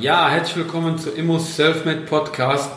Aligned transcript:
Ja, 0.00 0.28
herzlich 0.28 0.58
willkommen 0.58 0.96
zu 0.96 1.10
Immus 1.10 1.56
Selfmade 1.56 2.02
Podcast. 2.02 2.70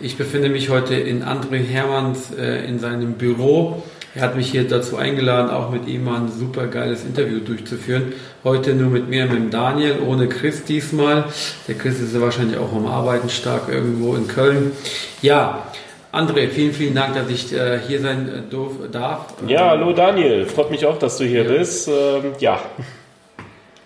Ich 0.00 0.18
befinde 0.18 0.50
mich 0.50 0.68
heute 0.68 0.96
in 0.96 1.24
André 1.24 1.64
Hermanns 1.64 2.30
äh, 2.36 2.66
in 2.66 2.78
seinem 2.78 3.14
Büro. 3.14 3.82
Er 4.14 4.22
hat 4.22 4.36
mich 4.36 4.50
hier 4.50 4.68
dazu 4.68 4.98
eingeladen, 4.98 5.50
auch 5.50 5.70
mit 5.70 5.86
ihm 5.86 6.06
ein 6.08 6.28
super 6.30 6.66
geiles 6.66 7.04
Interview 7.04 7.38
durchzuführen. 7.38 8.12
Heute 8.44 8.74
nur 8.74 8.90
mit 8.90 9.08
mir, 9.08 9.24
mit 9.24 9.36
dem 9.36 9.50
Daniel, 9.50 10.00
ohne 10.06 10.28
Chris 10.28 10.64
diesmal. 10.64 11.24
Der 11.68 11.74
Chris 11.74 12.00
ist 12.00 12.14
ja 12.14 12.20
wahrscheinlich 12.20 12.58
auch 12.58 12.72
am 12.74 12.86
Arbeiten 12.86 13.30
stark 13.30 13.70
irgendwo 13.70 14.14
in 14.14 14.28
Köln. 14.28 14.72
Ja, 15.22 15.68
André, 16.12 16.48
vielen, 16.48 16.74
vielen 16.74 16.94
Dank, 16.94 17.14
dass 17.14 17.30
ich 17.30 17.50
äh, 17.50 17.78
hier 17.86 18.00
sein 18.00 18.28
äh, 18.28 18.88
darf. 18.92 19.34
Ja, 19.46 19.70
hallo 19.70 19.94
Daniel, 19.94 20.44
freut 20.44 20.70
mich 20.70 20.84
auch, 20.84 20.98
dass 20.98 21.16
du 21.16 21.24
hier 21.24 21.44
ja. 21.44 21.50
bist. 21.50 21.88
Ähm, 21.88 22.32
ja. 22.40 22.60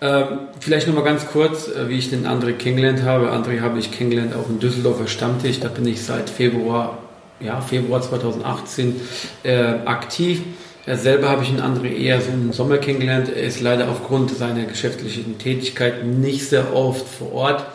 Ähm, 0.03 0.49
vielleicht 0.59 0.87
noch 0.87 0.95
mal 0.95 1.05
ganz 1.05 1.27
kurz, 1.27 1.69
äh, 1.69 1.87
wie 1.87 1.97
ich 1.97 2.09
den 2.09 2.27
André 2.27 2.51
kennengelernt 2.51 3.03
habe. 3.03 3.31
André 3.31 3.61
habe 3.61 3.79
ich 3.79 3.89
kennengelernt 3.89 4.35
auf 4.35 4.47
dem 4.47 4.59
Düsseldorfer 4.59 5.07
Stammtisch. 5.07 5.61
Da 5.61 5.69
bin 5.69 5.87
ich 5.87 6.03
seit 6.03 6.29
Februar, 6.29 6.97
ja, 7.39 7.61
Februar 7.61 8.01
2018 8.01 8.99
äh, 9.43 9.55
aktiv. 9.85 10.41
Ja, 10.85 10.97
selber 10.97 11.29
habe 11.29 11.43
ich 11.43 11.51
den 11.51 11.61
André 11.61 11.95
eher 11.95 12.19
so 12.19 12.31
im 12.31 12.51
Sommer 12.51 12.79
kennengelernt. 12.79 13.29
Er 13.33 13.43
ist 13.43 13.61
leider 13.61 13.87
aufgrund 13.89 14.31
seiner 14.31 14.65
geschäftlichen 14.65 15.37
Tätigkeit 15.37 16.05
nicht 16.05 16.49
sehr 16.49 16.75
oft 16.75 17.07
vor 17.07 17.31
Ort. 17.31 17.65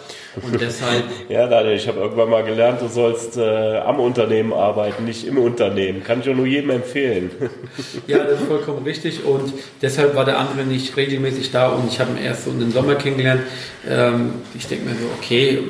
Und 0.43 0.61
deshalb. 0.61 1.05
ja, 1.29 1.47
Daniel, 1.47 1.77
ich 1.77 1.89
habe 1.89 2.01
irgendwann 2.01 2.31
mal 2.31 2.45
gelernt, 2.45 2.81
du 2.81 2.89
sollst 2.89 3.37
äh, 3.37 3.79
am 3.79 4.01
Unternehmen 4.01 4.53
arbeiten, 4.53 5.05
nicht 5.05 5.27
im 5.27 5.39
Unternehmen. 5.39 6.03
Kann 6.03 6.21
ich 6.21 6.29
auch 6.29 6.35
nur 6.35 6.47
jedem 6.47 6.71
empfehlen. 6.71 7.31
ja, 8.07 8.19
das 8.19 8.41
ist 8.41 8.47
vollkommen 8.47 8.85
richtig. 8.85 9.25
Und 9.25 9.53
deshalb 9.83 10.15
war 10.15 10.25
der 10.25 10.39
andere 10.39 10.65
nicht 10.65 10.97
regelmäßig 10.97 11.51
da 11.51 11.69
und 11.69 11.89
ich 11.89 12.01
habe 12.01 12.13
ihn 12.13 12.25
erst 12.25 12.45
so 12.45 12.51
in 12.51 12.61
den 12.61 12.71
Sommer 12.71 12.95
kennengelernt. 12.95 13.43
Ähm, 13.89 14.35
ich 14.57 14.67
denke 14.67 14.87
mir 14.87 14.95
so, 14.95 15.07
okay, 15.19 15.61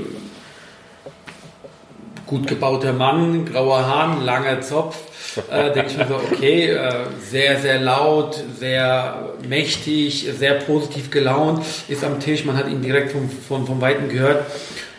gut 2.29 2.47
gebauter 2.47 2.93
Mann, 2.93 3.45
grauer 3.47 3.87
Hahn, 3.87 4.25
langer 4.25 4.61
Zopf. 4.61 4.97
Äh, 5.51 5.73
denke 5.73 5.91
ich 5.91 5.97
mir 5.97 6.07
so, 6.07 6.15
okay, 6.15 6.71
äh, 6.71 6.93
sehr, 7.21 7.59
sehr 7.59 7.81
laut, 7.81 8.43
sehr 8.59 9.35
mächtig, 9.47 10.29
sehr 10.37 10.55
positiv 10.55 11.11
gelaunt, 11.11 11.65
ist 11.89 12.03
am 12.03 12.19
Tisch, 12.19 12.45
man 12.45 12.57
hat 12.57 12.69
ihn 12.69 12.83
direkt 12.83 13.13
vom, 13.13 13.29
vom, 13.29 13.67
vom 13.67 13.81
Weiten 13.81 14.09
gehört 14.09 14.47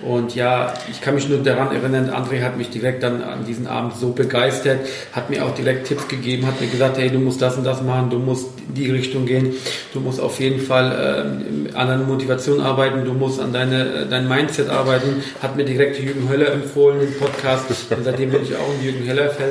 und 0.01 0.33
ja, 0.35 0.73
ich 0.89 1.01
kann 1.01 1.15
mich 1.15 1.27
nur 1.27 1.39
daran 1.39 1.75
erinnern, 1.75 2.09
André 2.09 2.41
hat 2.41 2.57
mich 2.57 2.69
direkt 2.69 3.03
dann 3.03 3.21
an 3.21 3.45
diesen 3.45 3.67
Abend 3.67 3.95
so 3.97 4.11
begeistert, 4.11 4.87
hat 5.11 5.29
mir 5.29 5.43
auch 5.45 5.53
direkt 5.53 5.87
Tipps 5.87 6.07
gegeben, 6.07 6.47
hat 6.47 6.61
mir 6.61 6.67
gesagt, 6.67 6.97
hey, 6.97 7.09
du 7.09 7.19
musst 7.19 7.41
das 7.41 7.57
und 7.57 7.65
das 7.65 7.81
machen, 7.81 8.09
du 8.09 8.19
musst 8.19 8.47
die 8.69 8.89
Richtung 8.91 9.25
gehen, 9.25 9.53
du 9.93 9.99
musst 9.99 10.19
auf 10.19 10.39
jeden 10.39 10.59
Fall 10.59 10.91
äh, 11.71 11.75
an 11.75 11.87
deiner 11.87 12.03
Motivation 12.03 12.61
arbeiten, 12.61 13.05
du 13.05 13.13
musst 13.13 13.39
an 13.39 13.53
deine, 13.53 14.05
dein 14.09 14.27
Mindset 14.27 14.69
arbeiten, 14.69 15.23
hat 15.41 15.55
mir 15.55 15.65
direkt 15.65 15.99
Jürgen 15.99 16.29
Höller 16.29 16.51
empfohlen, 16.51 16.99
den 16.99 17.17
Podcast, 17.17 17.65
und 17.69 18.03
seitdem 18.03 18.31
bin 18.31 18.43
ich 18.43 18.55
auch 18.55 18.69
ein 18.69 18.83
Jürgen 18.83 19.07
Höller-Fan. 19.07 19.49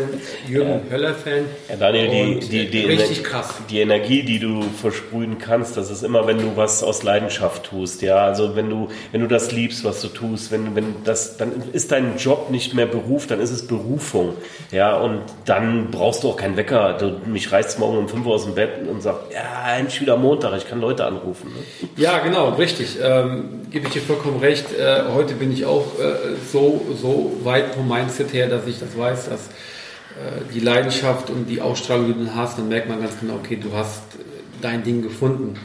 Jürgen 0.49 0.71
ja. 0.71 0.81
Höller-Fan. 0.91 1.45
Ja, 1.69 1.77
Daniel, 1.77 2.39
die, 2.41 2.49
die, 2.49 2.71
die, 2.71 2.85
richtig 2.85 3.25
krass. 3.25 3.55
Die 3.71 3.81
Energie, 3.81 4.23
die 4.23 4.39
du 4.39 4.63
versprühen 4.63 5.39
kannst, 5.39 5.77
das 5.77 5.91
ist 5.91 6.05
immer, 6.05 6.27
wenn 6.27 6.39
du 6.39 6.57
was 6.57 6.83
aus 6.83 7.03
Leidenschaft 7.03 7.65
tust, 7.65 8.03
ja, 8.03 8.19
also 8.19 8.57
wenn 8.57 8.71
du, 8.71 8.89
wenn 9.13 9.21
du 9.21 9.27
das 9.27 9.53
liebst, 9.53 9.85
was 9.85 10.01
du 10.01 10.09
tust, 10.09 10.29
tust, 10.29 10.53
wenn, 10.53 10.75
wenn 10.75 10.95
das, 11.05 11.37
dann 11.37 11.53
ist 11.73 11.93
dein 11.93 12.17
Job 12.17 12.51
nicht 12.51 12.75
mehr 12.75 12.87
Beruf, 12.87 13.27
dann 13.27 13.41
ist 13.41 13.51
es 13.51 13.67
Berufung. 13.67 14.35
Ja, 14.71 14.97
und 14.97 15.21
dann 15.45 15.91
brauchst 15.91 16.23
du 16.23 16.31
auch 16.31 16.37
keinen 16.37 16.57
Wecker. 16.57 16.95
Du, 16.95 17.21
mich 17.29 17.51
reißt 17.51 17.79
morgen 17.79 17.99
um 17.99 18.09
5 18.09 18.27
Uhr 18.27 18.35
aus 18.35 18.45
dem 18.45 18.55
Bett 18.55 18.87
und 18.89 19.01
sagt, 19.13 19.33
ja, 19.33 19.77
endlich 19.77 20.01
wieder 20.01 20.17
Montag, 20.17 20.57
ich 20.57 20.69
kann 20.69 20.81
Leute 20.81 21.05
anrufen. 21.05 21.51
Ne? 21.51 21.89
Ja, 21.97 22.19
genau, 22.19 22.51
richtig. 22.51 22.99
Ähm, 23.03 23.63
gebe 23.71 23.87
ich 23.87 23.93
dir 23.93 24.03
vollkommen 24.03 24.41
recht. 24.41 24.67
Äh, 24.73 25.05
heute 25.15 25.35
bin 25.35 25.53
ich 25.53 25.65
auch 25.65 25.99
äh, 25.99 26.37
so, 26.53 26.85
so 27.01 27.41
weit 27.43 27.75
vom 27.75 27.89
Mindset 27.89 28.33
her, 28.33 28.49
dass 28.49 28.67
ich 28.67 28.79
das 28.79 28.97
weiß, 28.97 29.29
dass 29.31 29.47
äh, 29.47 30.53
die 30.55 30.61
Leidenschaft 30.61 31.31
und 31.31 31.47
die 31.47 31.61
Ausstrahlung, 31.61 32.07
die 32.07 32.25
du 32.25 32.35
hast, 32.35 32.59
dann 32.59 32.69
merkt 32.69 32.89
man 32.89 33.01
ganz 33.01 33.19
genau, 33.21 33.35
okay, 33.35 33.57
du 33.57 33.73
hast 33.73 34.03
äh, 34.15 34.25
dein 34.61 34.85
Ding 34.85 35.03
gefunden. 35.03 35.59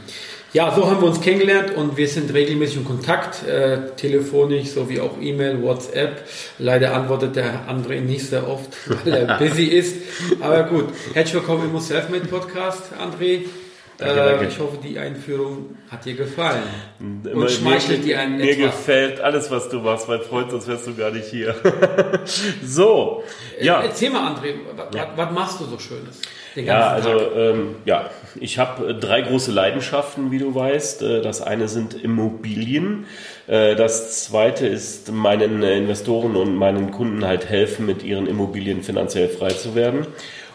Ja, 0.54 0.72
so 0.72 0.88
haben 0.88 1.00
wir 1.00 1.08
uns 1.08 1.20
kennengelernt 1.20 1.74
und 1.74 1.96
wir 1.96 2.06
sind 2.06 2.32
regelmäßig 2.32 2.76
in 2.76 2.84
Kontakt, 2.84 3.44
äh, 3.44 3.90
telefonisch 3.96 4.68
sowie 4.68 5.00
auch 5.00 5.20
E-Mail, 5.20 5.60
WhatsApp. 5.60 6.28
Leider 6.60 6.94
antwortet 6.94 7.34
der 7.34 7.68
André 7.68 8.00
nicht 8.00 8.24
sehr 8.24 8.48
oft, 8.48 8.68
weil 9.04 9.14
er 9.14 9.36
busy 9.36 9.64
ist. 9.64 9.96
Aber 10.40 10.62
gut, 10.62 10.90
herzlich 11.12 11.34
willkommen 11.34 11.68
im 11.74 11.80
Selfmade 11.80 12.26
Podcast, 12.26 12.92
André. 12.96 13.46
Danke, 13.98 14.14
danke. 14.16 14.44
Äh, 14.44 14.48
ich 14.48 14.58
hoffe, 14.58 14.78
die 14.82 14.98
Einführung 14.98 15.76
hat 15.88 16.04
dir 16.04 16.14
gefallen. 16.14 16.62
Immer, 16.98 17.42
und 17.42 17.50
schmeichelt 17.50 18.00
mir, 18.00 18.04
dir 18.04 18.20
ein 18.20 18.36
Mir 18.36 18.50
etwas. 18.50 18.72
gefällt 18.72 19.20
alles, 19.20 19.50
was 19.50 19.68
du 19.68 19.80
machst, 19.80 20.08
mein 20.08 20.20
Freund, 20.20 20.50
sonst 20.50 20.66
wärst 20.66 20.86
du 20.86 20.94
gar 20.94 21.10
nicht 21.10 21.28
hier. 21.28 21.54
so, 22.64 23.22
ja. 23.60 23.82
Erzähl 23.82 24.10
mal, 24.10 24.34
André, 24.34 24.54
was, 24.74 24.94
ja. 24.94 25.08
was 25.14 25.30
machst 25.32 25.60
du 25.60 25.64
so 25.64 25.78
Schönes? 25.78 26.20
ja, 26.56 26.88
also 26.88 27.10
ähm, 27.34 27.76
ja, 27.84 28.10
ich 28.40 28.58
habe 28.58 28.90
äh, 28.90 28.94
drei 28.94 29.22
große 29.22 29.50
Leidenschaften, 29.50 30.30
wie 30.30 30.38
du 30.38 30.54
weißt. 30.54 31.02
Äh, 31.02 31.20
das 31.20 31.40
eine 31.40 31.68
sind 31.68 31.94
Immobilien. 31.94 33.06
Äh, 33.46 33.74
das 33.76 34.24
zweite 34.24 34.66
ist 34.66 35.12
meinen 35.12 35.62
Investoren 35.62 36.36
und 36.36 36.56
meinen 36.56 36.90
Kunden 36.90 37.24
halt 37.24 37.48
helfen, 37.48 37.86
mit 37.86 38.02
ihren 38.02 38.26
Immobilien 38.26 38.82
finanziell 38.82 39.28
frei 39.28 39.50
zu 39.50 39.74
werden. 39.74 40.06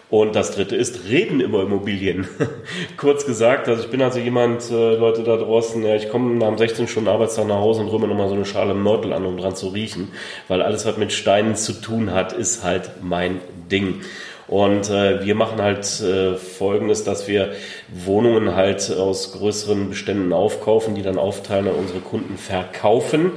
Und 0.09 0.35
das 0.35 0.55
dritte 0.55 0.75
ist 0.75 1.07
Reden 1.07 1.39
über 1.39 1.61
Immobilien. 1.61 2.27
Kurz 2.97 3.27
gesagt, 3.27 3.67
also 3.67 3.83
ich 3.83 3.91
bin 3.91 4.01
also 4.01 4.17
jemand, 4.17 4.71
Leute 4.71 5.21
da 5.23 5.37
draußen, 5.37 5.83
ja, 5.83 5.95
ich 5.95 6.09
komme 6.09 6.35
nach 6.35 6.47
einem 6.47 6.57
16 6.57 6.87
Stunden 6.87 7.09
Arbeitstag 7.09 7.45
nach 7.45 7.59
Hause 7.59 7.81
und 7.81 7.89
rühre 7.89 8.01
mir 8.01 8.07
nochmal 8.07 8.27
so 8.27 8.33
eine 8.33 8.45
Schale 8.45 8.73
Mörtel 8.73 9.13
an, 9.13 9.25
um 9.25 9.37
dran 9.37 9.55
zu 9.55 9.67
riechen. 9.67 10.07
Weil 10.47 10.63
alles, 10.63 10.87
was 10.87 10.97
mit 10.97 11.13
Steinen 11.13 11.55
zu 11.55 11.73
tun 11.73 12.11
hat, 12.11 12.33
ist 12.33 12.63
halt 12.63 13.03
mein 13.03 13.39
Ding. 13.71 14.01
Und 14.49 14.89
äh, 14.89 15.23
wir 15.23 15.35
machen 15.35 15.61
halt 15.61 15.85
äh, 16.01 16.35
Folgendes, 16.35 17.03
dass 17.03 17.27
wir 17.27 17.51
Wohnungen 17.87 18.55
halt 18.55 18.91
aus 18.97 19.33
größeren 19.33 19.89
Beständen 19.89 20.33
aufkaufen, 20.33 20.95
die 20.95 21.03
dann 21.03 21.19
aufteilen 21.19 21.67
an 21.67 21.75
unsere 21.75 21.99
Kunden 21.99 22.35
verkaufen. 22.37 23.33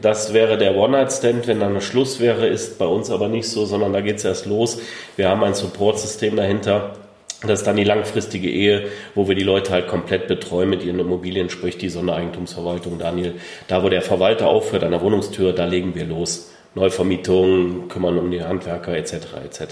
Das 0.00 0.32
wäre 0.32 0.58
der 0.58 0.76
One-Night-Stand, 0.76 1.48
wenn 1.48 1.58
dann 1.58 1.80
Schluss 1.80 2.20
wäre, 2.20 2.46
ist 2.46 2.78
bei 2.78 2.86
uns 2.86 3.10
aber 3.10 3.26
nicht 3.26 3.48
so, 3.48 3.64
sondern 3.64 3.92
da 3.92 4.00
geht's 4.02 4.24
erst 4.24 4.46
los. 4.46 4.80
Wir 5.16 5.28
haben 5.28 5.42
ein 5.42 5.54
Support-System 5.54 6.36
dahinter. 6.36 6.92
Das 7.44 7.60
ist 7.60 7.66
dann 7.66 7.74
die 7.74 7.82
langfristige 7.82 8.48
Ehe, 8.48 8.86
wo 9.16 9.26
wir 9.26 9.34
die 9.34 9.42
Leute 9.42 9.72
halt 9.72 9.88
komplett 9.88 10.28
betreuen 10.28 10.70
mit 10.70 10.84
ihren 10.84 11.00
Immobilien, 11.00 11.50
sprich 11.50 11.76
die 11.76 11.88
Sondereigentumsverwaltung. 11.88 13.00
Daniel, 13.00 13.34
da 13.66 13.82
wo 13.82 13.88
der 13.88 14.02
Verwalter 14.02 14.46
aufhört 14.46 14.84
an 14.84 14.92
der 14.92 15.02
Wohnungstür, 15.02 15.52
da 15.52 15.64
legen 15.64 15.96
wir 15.96 16.04
los. 16.04 16.52
Neuvermietung, 16.76 17.88
kümmern 17.88 18.16
um 18.16 18.30
die 18.30 18.44
Handwerker 18.44 18.96
etc. 18.96 19.14
etc. 19.44 19.64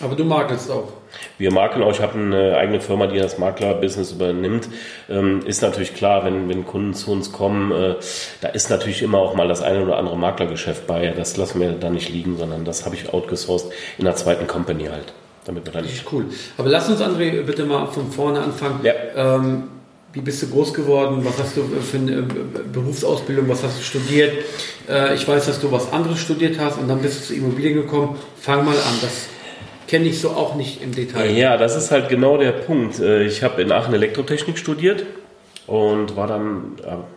Aber 0.00 0.16
du 0.16 0.24
makelst 0.24 0.70
auch. 0.70 0.92
Wir 1.38 1.52
makeln 1.52 1.84
auch. 1.84 1.92
Ich 1.92 2.00
habe 2.00 2.18
eine 2.18 2.56
eigene 2.56 2.80
Firma, 2.80 3.06
die 3.06 3.18
das 3.18 3.38
Makler-Business 3.38 4.12
übernimmt. 4.12 4.68
Ähm, 5.08 5.42
ist 5.46 5.62
natürlich 5.62 5.94
klar, 5.94 6.24
wenn, 6.24 6.48
wenn 6.48 6.66
Kunden 6.66 6.94
zu 6.94 7.12
uns 7.12 7.30
kommen, 7.30 7.70
äh, 7.70 7.94
da 8.40 8.48
ist 8.48 8.70
natürlich 8.70 9.02
immer 9.02 9.18
auch 9.18 9.34
mal 9.36 9.46
das 9.46 9.62
eine 9.62 9.82
oder 9.82 9.96
andere 9.96 10.18
Maklergeschäft 10.18 10.88
bei. 10.88 11.14
Das 11.16 11.36
lassen 11.36 11.60
wir 11.60 11.72
da 11.72 11.90
nicht 11.90 12.08
liegen, 12.08 12.36
sondern 12.36 12.64
das 12.64 12.84
habe 12.84 12.96
ich 12.96 13.12
outgesourced 13.12 13.70
in 13.98 14.04
der 14.04 14.16
zweiten 14.16 14.48
Company 14.48 14.86
halt. 14.86 15.12
Damit 15.44 15.64
wir 15.66 15.72
da 15.72 15.82
nicht. 15.82 16.10
Cool. 16.10 16.26
Aber 16.56 16.70
lass 16.70 16.88
uns, 16.88 17.00
André, 17.00 17.42
bitte 17.42 17.64
mal 17.64 17.86
von 17.86 18.10
vorne 18.10 18.40
anfangen. 18.40 18.80
Ja. 18.82 18.94
Ähm, 19.14 19.64
wie 20.12 20.20
bist 20.20 20.42
du 20.42 20.48
groß 20.48 20.72
geworden? 20.72 21.20
Was 21.24 21.38
hast 21.38 21.56
du 21.56 21.62
für 21.64 21.96
eine 21.98 22.22
Berufsausbildung? 22.22 23.48
Was 23.48 23.62
hast 23.62 23.78
du 23.78 23.82
studiert? 23.82 24.32
Äh, 24.88 25.14
ich 25.14 25.26
weiß, 25.26 25.46
dass 25.46 25.60
du 25.60 25.70
was 25.70 25.92
anderes 25.92 26.18
studiert 26.20 26.58
hast 26.58 26.78
und 26.78 26.88
dann 26.88 27.00
bist 27.00 27.20
du 27.20 27.26
zu 27.26 27.34
Immobilien 27.34 27.74
gekommen. 27.74 28.16
Fang 28.40 28.64
mal 28.64 28.76
an. 28.76 28.98
Das 29.00 29.28
kenne 29.86 30.06
ich 30.06 30.20
so 30.20 30.30
auch 30.30 30.54
nicht 30.54 30.82
im 30.82 30.92
Detail. 30.92 31.30
Ja, 31.30 31.56
das 31.56 31.76
ist 31.76 31.90
halt 31.90 32.08
genau 32.08 32.36
der 32.36 32.52
Punkt. 32.52 33.00
Äh, 33.00 33.24
ich 33.24 33.42
habe 33.42 33.62
in 33.62 33.72
Aachen 33.72 33.94
Elektrotechnik 33.94 34.58
studiert 34.58 35.04
und 35.66 36.16
war 36.16 36.26
dann, 36.26 36.76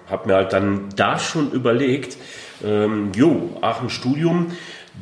habe 0.09 0.27
mir 0.27 0.35
halt 0.35 0.53
dann 0.53 0.89
da 0.95 1.19
schon 1.19 1.51
überlegt, 1.51 2.17
ähm, 2.63 3.11
jo, 3.13 3.57
Aachen 3.61 3.89
Studium, 3.89 4.51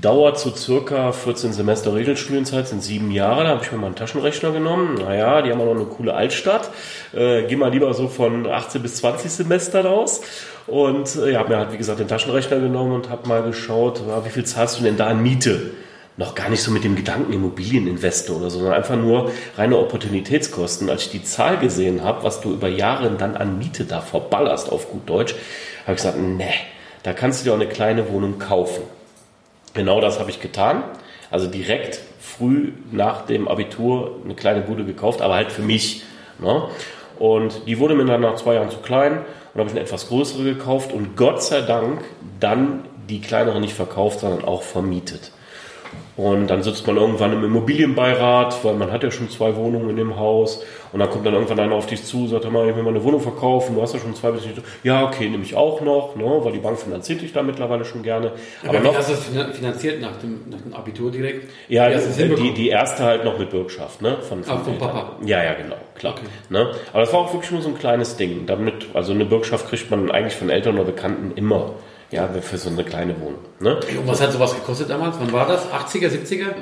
Dauert 0.01 0.37
so 0.37 0.53
circa 0.53 1.13
14 1.13 1.53
Semester 1.53 1.93
Regelstudienzeit, 1.95 2.67
sind 2.67 2.83
sieben 2.83 3.11
Jahre. 3.11 3.43
Da 3.43 3.49
habe 3.51 3.63
ich 3.63 3.71
mir 3.71 3.77
mal 3.77 3.87
einen 3.87 3.95
Taschenrechner 3.95 4.51
genommen. 4.51 4.95
Naja, 4.95 5.41
die 5.41 5.51
haben 5.51 5.61
auch 5.61 5.65
noch 5.65 5.75
eine 5.75 5.85
coole 5.85 6.13
Altstadt. 6.13 6.69
Äh, 7.13 7.43
geh 7.43 7.55
mal 7.55 7.71
lieber 7.71 7.93
so 7.93 8.09
von 8.09 8.45
18 8.45 8.81
bis 8.81 8.97
20 8.97 9.31
Semestern 9.31 9.87
aus. 9.87 10.21
Und 10.67 11.15
äh, 11.15 11.31
ja, 11.31 11.39
habe 11.39 11.49
mir 11.49 11.57
halt, 11.57 11.71
wie 11.71 11.77
gesagt, 11.77 11.99
den 11.99 12.09
Taschenrechner 12.09 12.59
genommen 12.59 12.91
und 12.91 13.09
habe 13.09 13.27
mal 13.27 13.41
geschaut, 13.43 14.01
ja, 14.05 14.25
wie 14.25 14.29
viel 14.29 14.43
zahlst 14.43 14.79
du 14.79 14.83
denn 14.83 14.97
da 14.97 15.07
an 15.07 15.23
Miete? 15.23 15.71
Noch 16.17 16.33
gar 16.33 16.49
nicht 16.49 16.61
so 16.61 16.71
mit 16.71 16.85
dem 16.85 16.95
Gedanken 16.95 17.33
Immobilieninvestor 17.33 18.37
oder 18.37 18.49
so, 18.49 18.59
sondern 18.59 18.75
einfach 18.75 18.95
nur 18.95 19.31
reine 19.57 19.77
Opportunitätskosten. 19.77 20.89
Als 20.89 21.03
ich 21.03 21.11
die 21.11 21.23
Zahl 21.23 21.57
gesehen 21.57 22.03
habe, 22.03 22.23
was 22.23 22.39
du 22.39 22.53
über 22.53 22.69
Jahre 22.69 23.11
dann 23.11 23.35
an 23.35 23.57
Miete 23.57 23.83
da 23.83 23.99
verballerst, 23.99 24.71
auf 24.71 24.89
gut 24.89 25.09
Deutsch, 25.09 25.35
habe 25.83 25.91
ich 25.91 25.97
gesagt, 25.97 26.17
nee, 26.17 26.53
da 27.03 27.13
kannst 27.13 27.41
du 27.41 27.43
dir 27.45 27.51
auch 27.51 27.59
eine 27.59 27.67
kleine 27.67 28.09
Wohnung 28.09 28.39
kaufen. 28.39 28.83
Genau 29.73 29.99
das 29.99 30.19
habe 30.19 30.29
ich 30.29 30.39
getan. 30.39 30.83
Also 31.31 31.47
direkt 31.47 31.99
früh 32.19 32.71
nach 32.91 33.25
dem 33.25 33.47
Abitur 33.47 34.19
eine 34.23 34.35
kleine 34.35 34.61
Bude 34.61 34.85
gekauft, 34.85 35.21
aber 35.21 35.35
halt 35.35 35.51
für 35.51 35.61
mich. 35.61 36.03
Ne? 36.39 36.63
Und 37.19 37.67
die 37.67 37.77
wurde 37.77 37.93
mir 37.95 38.05
dann 38.05 38.21
nach 38.21 38.35
zwei 38.35 38.55
Jahren 38.55 38.69
zu 38.69 38.77
klein 38.77 39.19
und 39.53 39.59
habe 39.59 39.69
ich 39.69 39.75
eine 39.75 39.81
etwas 39.81 40.07
größere 40.07 40.43
gekauft 40.43 40.93
und 40.93 41.15
Gott 41.15 41.43
sei 41.43 41.61
Dank 41.61 42.03
dann 42.39 42.85
die 43.09 43.21
kleinere 43.21 43.59
nicht 43.59 43.73
verkauft, 43.73 44.21
sondern 44.21 44.45
auch 44.45 44.63
vermietet. 44.63 45.31
Und 46.17 46.47
dann 46.47 46.63
sitzt 46.63 46.87
man 46.87 46.95
irgendwann 46.95 47.33
im 47.33 47.43
Immobilienbeirat, 47.43 48.63
weil 48.63 48.75
man 48.75 48.91
hat 48.91 49.03
ja 49.03 49.11
schon 49.11 49.29
zwei 49.29 49.55
Wohnungen 49.57 49.89
in 49.89 49.97
dem 49.97 50.17
Haus. 50.17 50.63
Und 50.93 50.99
dann 50.99 51.09
kommt 51.09 51.25
dann 51.25 51.33
irgendwann 51.33 51.59
einer 51.59 51.75
auf 51.75 51.87
dich 51.87 52.05
zu, 52.05 52.27
sagt, 52.27 52.49
mal, 52.49 52.69
ich 52.69 52.75
will 52.75 52.83
mal 52.83 52.91
eine 52.91 53.03
Wohnung 53.03 53.19
verkaufen, 53.19 53.75
du 53.75 53.81
hast 53.81 53.93
ja 53.93 53.99
schon 53.99 54.15
zwei 54.15 54.31
bis 54.31 54.43
Ja, 54.83 55.03
okay, 55.03 55.27
nehme 55.27 55.43
ich 55.43 55.53
auch 55.53 55.81
noch, 55.81 56.15
ne, 56.15 56.23
weil 56.23 56.53
die 56.53 56.59
Bank 56.59 56.79
finanziert 56.79 57.21
dich 57.21 57.33
da 57.33 57.43
mittlerweile 57.43 57.83
schon 57.83 58.01
gerne. 58.01 58.31
Aber, 58.63 58.77
Aber 58.77 58.79
noch, 58.79 58.97
hast 58.97 59.09
du 59.09 59.13
das 59.35 59.57
finanziert 59.57 59.99
nach 59.99 60.15
dem, 60.21 60.39
nach 60.49 60.61
dem 60.61 60.73
Abitur 60.73 61.11
direkt? 61.11 61.49
Ja, 61.67 61.89
die, 61.89 62.53
die 62.53 62.69
erste 62.69 63.03
halt 63.03 63.25
noch 63.25 63.37
mit 63.37 63.49
Bürgschaft, 63.49 64.01
ne? 64.01 64.17
Von, 64.21 64.45
von, 64.45 64.63
von 64.63 64.77
Papa. 64.77 65.17
Ja, 65.25 65.43
ja, 65.43 65.53
genau, 65.55 65.75
klar. 65.95 66.13
Okay. 66.13 66.27
Ne? 66.49 66.71
Aber 66.93 67.01
das 67.01 67.11
war 67.11 67.19
auch 67.19 67.33
wirklich 67.33 67.51
nur 67.51 67.61
so 67.61 67.67
ein 67.67 67.77
kleines 67.77 68.15
Ding. 68.15 68.45
Damit, 68.45 68.87
also 68.93 69.11
eine 69.11 69.25
Bürgschaft 69.25 69.67
kriegt 69.67 69.91
man 69.91 70.09
eigentlich 70.11 70.35
von 70.35 70.49
Eltern 70.49 70.75
oder 70.75 70.85
Bekannten 70.85 71.33
immer. 71.35 71.73
Ja, 72.11 72.27
für 72.27 72.57
so 72.57 72.69
eine 72.69 72.83
kleine 72.83 73.19
Wohnung. 73.19 73.39
Ne? 73.59 73.75
Und 73.75 74.07
was 74.07 74.21
hat 74.21 74.31
sowas 74.31 74.53
gekostet 74.53 74.89
damals? 74.89 75.15
Wann 75.19 75.31
war 75.33 75.47
das? 75.47 75.67
80er, 75.71 76.09
70er? 76.09 76.53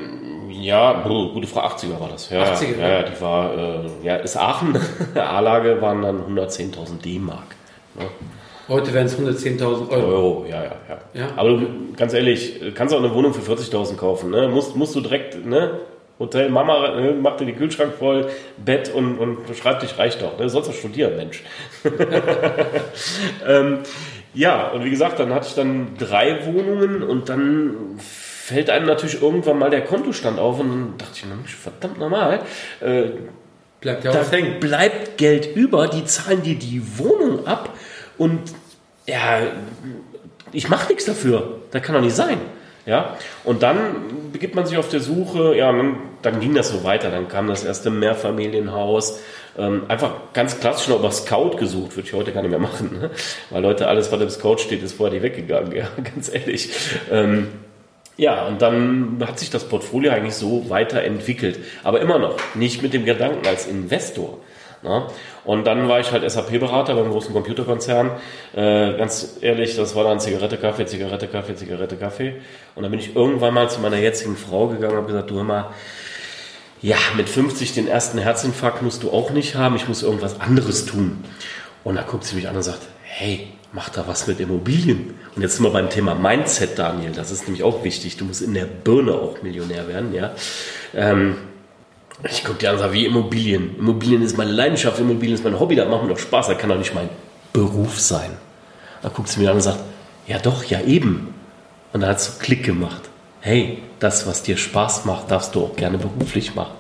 Ja, 0.49 1.03
gute 1.03 1.47
Frau 1.47 1.61
80er 1.61 1.99
war 1.99 2.09
das. 2.09 2.29
Ja, 2.29 2.43
80er? 2.43 2.79
Ja, 2.79 2.89
ja 2.89 3.03
die 3.03 3.21
war, 3.21 3.57
äh, 3.57 3.79
ja, 4.03 4.15
ist 4.17 4.37
Aachen. 4.37 4.79
A-Lage 5.15 5.81
waren 5.81 6.01
dann 6.01 6.37
110.000 6.37 7.01
D-Mark. 7.03 7.55
Ne? 7.95 8.05
Heute 8.69 8.93
wären 8.93 9.07
es 9.07 9.19
110.000 9.19 9.89
Euro. 9.89 10.07
Euro, 10.07 10.45
ja, 10.49 10.63
ja, 10.63 10.75
ja, 10.87 10.99
ja. 11.13 11.27
Aber 11.35 11.49
du, 11.49 11.67
ganz 11.97 12.13
ehrlich, 12.13 12.61
kannst 12.75 12.93
auch 12.93 12.99
eine 12.99 13.13
Wohnung 13.13 13.33
für 13.33 13.51
40.000 13.51 13.97
kaufen. 13.97 14.29
Ne? 14.29 14.47
Musst, 14.47 14.75
musst 14.75 14.95
du 14.95 15.01
direkt, 15.01 15.45
ne? 15.45 15.79
Hotel, 16.19 16.49
Mama 16.49 16.95
ne, 16.95 17.13
macht 17.13 17.39
dir 17.39 17.45
den 17.45 17.57
Kühlschrank 17.57 17.95
voll, 17.97 18.29
Bett 18.63 18.93
und, 18.93 19.17
und 19.17 19.39
Schreibtisch 19.55 19.97
reicht 19.97 20.21
doch. 20.21 20.37
Ne? 20.37 20.43
Du 20.43 20.49
sollst 20.49 20.69
doch 20.69 20.75
studieren, 20.75 21.17
Mensch. 21.17 21.43
ähm, 23.47 23.79
ja, 24.33 24.69
und 24.69 24.83
wie 24.83 24.89
gesagt, 24.89 25.19
dann 25.19 25.33
hatte 25.33 25.47
ich 25.47 25.55
dann 25.55 25.97
drei 25.97 26.45
Wohnungen 26.45 27.03
und 27.03 27.29
dann 27.29 27.75
fällt 27.99 28.69
einem 28.69 28.87
natürlich 28.87 29.21
irgendwann 29.21 29.59
mal 29.59 29.69
der 29.69 29.83
Kontostand 29.83 30.39
auf 30.39 30.59
und 30.59 30.69
dann 30.69 30.93
dachte 30.97 31.13
ich, 31.15 31.25
Mensch, 31.25 31.55
verdammt 31.55 31.99
normal. 31.99 32.41
Äh, 32.81 33.03
bleibt 33.79 34.03
ja 34.03 34.11
da 34.11 34.23
hängen. 34.29 34.59
bleibt 34.59 35.17
Geld 35.17 35.55
über, 35.55 35.87
die 35.87 36.05
zahlen 36.05 36.41
dir 36.41 36.55
die 36.55 36.81
Wohnung 36.97 37.45
ab 37.45 37.69
und 38.17 38.39
ja, 39.05 39.41
ich 40.51 40.69
mache 40.69 40.89
nichts 40.89 41.05
dafür. 41.05 41.59
Das 41.71 41.81
kann 41.81 41.95
doch 41.95 42.01
nicht 42.01 42.15
sein. 42.15 42.37
Ja, 42.85 43.17
und 43.45 43.63
dann 43.63 44.31
begibt 44.33 44.55
man 44.55 44.65
sich 44.65 44.77
auf 44.77 44.89
der 44.89 44.99
Suche, 44.99 45.55
ja, 45.55 45.71
dann, 45.71 45.95
dann 46.21 46.41
ging 46.41 46.53
das 46.53 46.69
so 46.69 46.83
weiter. 46.83 47.11
Dann 47.11 47.29
kam 47.29 47.47
das 47.47 47.63
erste 47.63 47.89
Mehrfamilienhaus, 47.89 49.21
ähm, 49.57 49.83
einfach 49.87 50.11
ganz 50.33 50.59
klassisch 50.59 50.89
noch 50.89 50.99
über 50.99 51.11
Scout 51.11 51.57
gesucht, 51.57 51.95
würde 51.95 52.07
ich 52.07 52.13
heute 52.13 52.33
gar 52.33 52.41
nicht 52.41 52.51
mehr 52.51 52.59
machen, 52.59 52.99
ne? 52.99 53.11
weil 53.51 53.61
Leute, 53.61 53.87
alles, 53.87 54.11
was 54.11 54.19
im 54.19 54.29
Scout 54.29 54.57
steht, 54.57 54.83
ist 54.83 54.93
vorher 54.93 55.13
nicht 55.13 55.23
weggegangen, 55.23 55.71
ja, 55.75 55.87
ganz 56.03 56.33
ehrlich. 56.33 56.71
Ähm, 57.09 57.47
ja, 58.17 58.45
und 58.45 58.61
dann 58.61 59.23
hat 59.25 59.39
sich 59.39 59.49
das 59.49 59.63
Portfolio 59.67 60.11
eigentlich 60.11 60.35
so 60.35 60.69
weiterentwickelt, 60.69 61.59
aber 61.83 62.01
immer 62.01 62.19
noch 62.19 62.37
nicht 62.53 62.83
mit 62.83 62.93
dem 62.93 63.05
Gedanken 63.05 63.47
als 63.47 63.65
Investor. 63.65 64.39
Ne? 64.83 65.07
Und 65.45 65.65
dann 65.65 65.87
war 65.87 65.99
ich 65.99 66.11
halt 66.11 66.29
SAP-Berater 66.29 66.95
beim 66.95 67.09
großen 67.09 67.33
Computerkonzern. 67.33 68.11
Äh, 68.53 68.97
ganz 68.97 69.37
ehrlich, 69.41 69.75
das 69.75 69.95
war 69.95 70.03
dann 70.03 70.19
Zigarette, 70.19 70.57
Kaffee, 70.57 70.85
Zigarette, 70.85 71.27
Kaffee, 71.27 71.55
Zigarette, 71.55 71.95
Kaffee. 71.95 72.35
Und 72.75 72.83
dann 72.83 72.91
bin 72.91 72.99
ich 72.99 73.15
irgendwann 73.15 73.53
mal 73.53 73.69
zu 73.69 73.79
meiner 73.79 73.97
jetzigen 73.97 74.35
Frau 74.35 74.67
gegangen 74.67 74.93
und 74.93 74.97
habe 74.97 75.07
gesagt, 75.07 75.29
du 75.29 75.35
hör 75.35 75.43
mal, 75.43 75.69
ja, 76.81 76.97
mit 77.15 77.29
50 77.29 77.73
den 77.73 77.87
ersten 77.87 78.17
Herzinfarkt 78.17 78.81
musst 78.81 79.03
du 79.03 79.11
auch 79.11 79.29
nicht 79.29 79.55
haben, 79.55 79.77
ich 79.77 79.87
muss 79.87 80.03
irgendwas 80.03 80.41
anderes 80.41 80.85
tun. 80.85 81.23
Und 81.85 81.95
da 81.95 82.01
guckt 82.01 82.25
sie 82.25 82.35
mich 82.35 82.49
an 82.49 82.55
und 82.57 82.63
sagt, 82.63 82.81
hey, 83.03 83.47
mach 83.71 83.89
da 83.89 84.05
was 84.07 84.27
mit 84.27 84.39
Immobilien. 84.41 85.13
Und 85.35 85.41
jetzt 85.41 85.55
sind 85.55 85.65
wir 85.65 85.71
beim 85.71 85.89
Thema 85.89 86.13
Mindset, 86.13 86.77
Daniel. 86.77 87.11
Das 87.11 87.31
ist 87.31 87.47
nämlich 87.47 87.63
auch 87.63 87.83
wichtig. 87.85 88.17
Du 88.17 88.25
musst 88.25 88.41
in 88.41 88.53
der 88.53 88.65
Birne 88.65 89.13
auch 89.13 89.41
Millionär 89.41 89.87
werden, 89.87 90.13
ja. 90.13 90.33
Ähm, 90.93 91.37
ich 92.29 92.43
gucke 92.43 92.59
dir 92.59 92.69
an 92.69 92.75
und 92.75 92.81
sage, 92.81 92.93
wie 92.93 93.05
Immobilien. 93.05 93.77
Immobilien 93.77 94.21
ist 94.21 94.37
meine 94.37 94.51
Leidenschaft, 94.51 94.99
Immobilien 94.99 95.35
ist 95.35 95.43
mein 95.43 95.59
Hobby, 95.59 95.75
das 95.75 95.89
macht 95.89 96.03
mir 96.03 96.09
doch 96.09 96.19
Spaß, 96.19 96.47
das 96.47 96.57
kann 96.57 96.69
doch 96.69 96.77
nicht 96.77 96.95
mein 96.95 97.09
Beruf 97.51 97.99
sein. 97.99 98.31
Da 99.01 99.09
guckt 99.09 99.29
sie 99.29 99.39
mir 99.39 99.49
an 99.49 99.57
und 99.57 99.61
sagt, 99.61 99.79
ja 100.27 100.39
doch, 100.39 100.63
ja 100.63 100.81
eben. 100.81 101.33
Und 101.91 102.01
dann 102.01 102.09
hat 102.09 102.17
es 102.17 102.25
so 102.25 102.31
Klick 102.39 102.63
gemacht 102.63 103.09
hey, 103.43 103.83
das, 103.99 104.25
was 104.25 104.41
dir 104.41 104.55
Spaß 104.55 105.03
macht, 105.03 105.29
darfst 105.29 105.53
du 105.53 105.65
auch 105.65 105.75
gerne 105.75 105.97
beruflich 105.97 106.55
machen. 106.55 106.71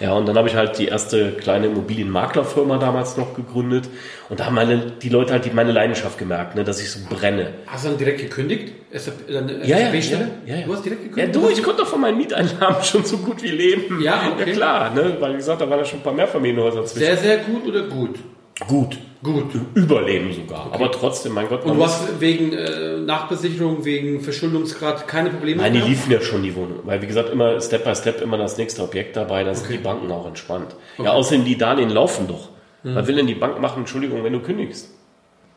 Ja, 0.00 0.12
und 0.12 0.26
dann 0.26 0.36
habe 0.36 0.48
ich 0.48 0.54
halt 0.54 0.78
die 0.78 0.88
erste 0.88 1.32
kleine 1.32 1.66
Immobilienmaklerfirma 1.66 2.78
damals 2.78 3.16
noch 3.16 3.34
gegründet. 3.34 3.88
Und 4.28 4.40
da 4.40 4.46
haben 4.46 4.54
meine, 4.54 4.92
die 5.02 5.08
Leute 5.08 5.32
halt 5.32 5.44
die, 5.44 5.50
meine 5.50 5.72
Leidenschaft 5.72 6.18
gemerkt, 6.18 6.54
ne, 6.54 6.64
dass 6.64 6.80
ich 6.80 6.90
so 6.90 7.00
brenne. 7.08 7.52
Hast 7.66 7.84
du 7.84 7.90
dann 7.90 7.98
direkt 7.98 8.20
gekündigt? 8.20 8.72
SAP, 8.92 9.26
dann 9.28 9.48
ja, 9.64 9.78
ja, 9.78 9.92
ja, 9.92 10.18
ja, 10.46 10.66
Du 10.66 10.72
hast 10.72 10.84
direkt 10.84 11.02
gekündigt? 11.02 11.34
Ja, 11.34 11.40
du, 11.40 11.48
ich 11.48 11.62
konnte 11.62 11.82
doch 11.82 11.88
von 11.88 12.00
meinen 12.00 12.16
Mieteinnahmen 12.16 12.82
schon 12.82 13.04
so 13.04 13.18
gut 13.18 13.42
wie 13.42 13.50
leben. 13.50 14.00
Ja, 14.02 14.32
okay. 14.32 14.50
ja 14.50 14.52
klar, 14.54 14.90
ne, 14.94 15.16
weil 15.18 15.32
wie 15.32 15.36
gesagt, 15.36 15.60
da 15.60 15.68
waren 15.68 15.78
ja 15.80 15.84
schon 15.84 16.00
ein 16.00 16.02
paar 16.02 16.12
Mehrfamilienhäuser 16.12 16.84
zwischen. 16.84 17.04
Sehr, 17.04 17.16
sehr 17.16 17.38
gut 17.38 17.66
oder 17.66 17.82
gut? 17.82 18.18
Gut. 18.66 18.98
Gut. 19.22 19.46
Überleben 19.74 20.32
sogar. 20.32 20.66
Okay. 20.66 20.74
Aber 20.76 20.92
trotzdem, 20.92 21.32
mein 21.32 21.48
Gott. 21.48 21.64
Und 21.64 21.76
du 21.76 21.82
hast 21.82 22.20
wegen 22.20 22.52
äh, 22.52 22.98
Nachbesicherung, 22.98 23.84
wegen 23.84 24.20
Verschuldungsgrad 24.20 25.08
keine 25.08 25.30
Probleme 25.30 25.62
Nein, 25.62 25.72
die 25.72 25.80
liefen 25.80 26.12
ja 26.12 26.20
schon 26.20 26.42
die 26.42 26.54
Wohnung. 26.54 26.80
Weil, 26.84 27.00
wie 27.02 27.06
gesagt, 27.06 27.30
immer 27.30 27.60
Step 27.60 27.84
by 27.84 27.94
Step 27.94 28.20
immer 28.20 28.36
das 28.36 28.58
nächste 28.58 28.82
Objekt 28.82 29.16
dabei, 29.16 29.42
da 29.42 29.50
okay. 29.50 29.60
sind 29.60 29.70
die 29.72 29.78
Banken 29.78 30.10
auch 30.12 30.26
entspannt. 30.26 30.76
Okay. 30.98 31.06
Ja, 31.06 31.14
außerdem 31.14 31.44
die 31.44 31.56
Darlehen 31.56 31.90
laufen 31.90 32.28
doch. 32.28 32.50
Mhm. 32.82 32.94
Was 32.94 33.06
will 33.06 33.16
denn 33.16 33.26
die 33.26 33.34
Bank 33.34 33.60
machen, 33.60 33.80
Entschuldigung, 33.80 34.22
wenn 34.22 34.32
du 34.32 34.40
kündigst? 34.40 34.90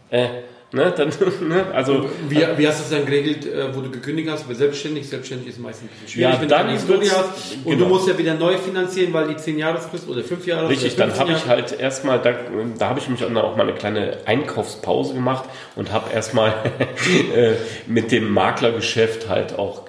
Äh, 0.09 0.27
Ne, 0.73 0.93
dann, 0.95 1.09
ne, 1.47 1.65
also, 1.73 2.09
wie, 2.27 2.45
wie 2.57 2.67
hast 2.67 2.79
du 2.79 2.83
es 2.83 2.89
dann 2.89 3.05
geregelt, 3.05 3.45
äh, 3.45 3.73
wo 3.73 3.79
du 3.79 3.89
gekündigt 3.89 4.29
hast? 4.29 4.49
Weil 4.49 4.55
selbstständig, 4.55 5.07
selbstständig 5.07 5.47
ist 5.47 5.59
meistens 5.59 5.89
ein 5.89 5.93
bisschen 5.93 6.09
schwierig, 6.09 6.33
ja, 6.33 6.41
wenn 6.41 6.49
dann 6.49 6.59
du 6.59 6.65
eine 6.65 6.73
Historie 6.73 7.09
hast. 7.09 7.55
Und 7.63 7.71
genau. 7.71 7.85
du 7.85 7.89
musst 7.89 8.07
ja 8.09 8.17
wieder 8.17 8.33
neu 8.33 8.57
finanzieren, 8.57 9.13
weil 9.13 9.29
die 9.29 9.37
10 9.37 9.57
Jahresfrist 9.57 10.09
oder 10.09 10.23
5 10.23 10.45
Jahre 10.45 10.67
Richtig, 10.67 10.97
dann 10.97 11.17
habe 11.17 11.31
ich 11.31 11.45
halt 11.45 11.79
erstmal, 11.79 12.19
da, 12.19 12.33
da 12.77 12.89
habe 12.89 12.99
ich 12.99 13.07
mich 13.07 13.23
auch 13.23 13.29
mal 13.29 13.61
eine 13.61 13.75
kleine 13.75 14.17
Einkaufspause 14.25 15.13
gemacht 15.13 15.45
und 15.77 15.93
habe 15.93 16.11
erstmal 16.11 16.53
äh, 17.33 17.53
mit 17.85 18.11
dem 18.11 18.29
Maklergeschäft 18.29 19.29
halt 19.29 19.57
auch 19.57 19.86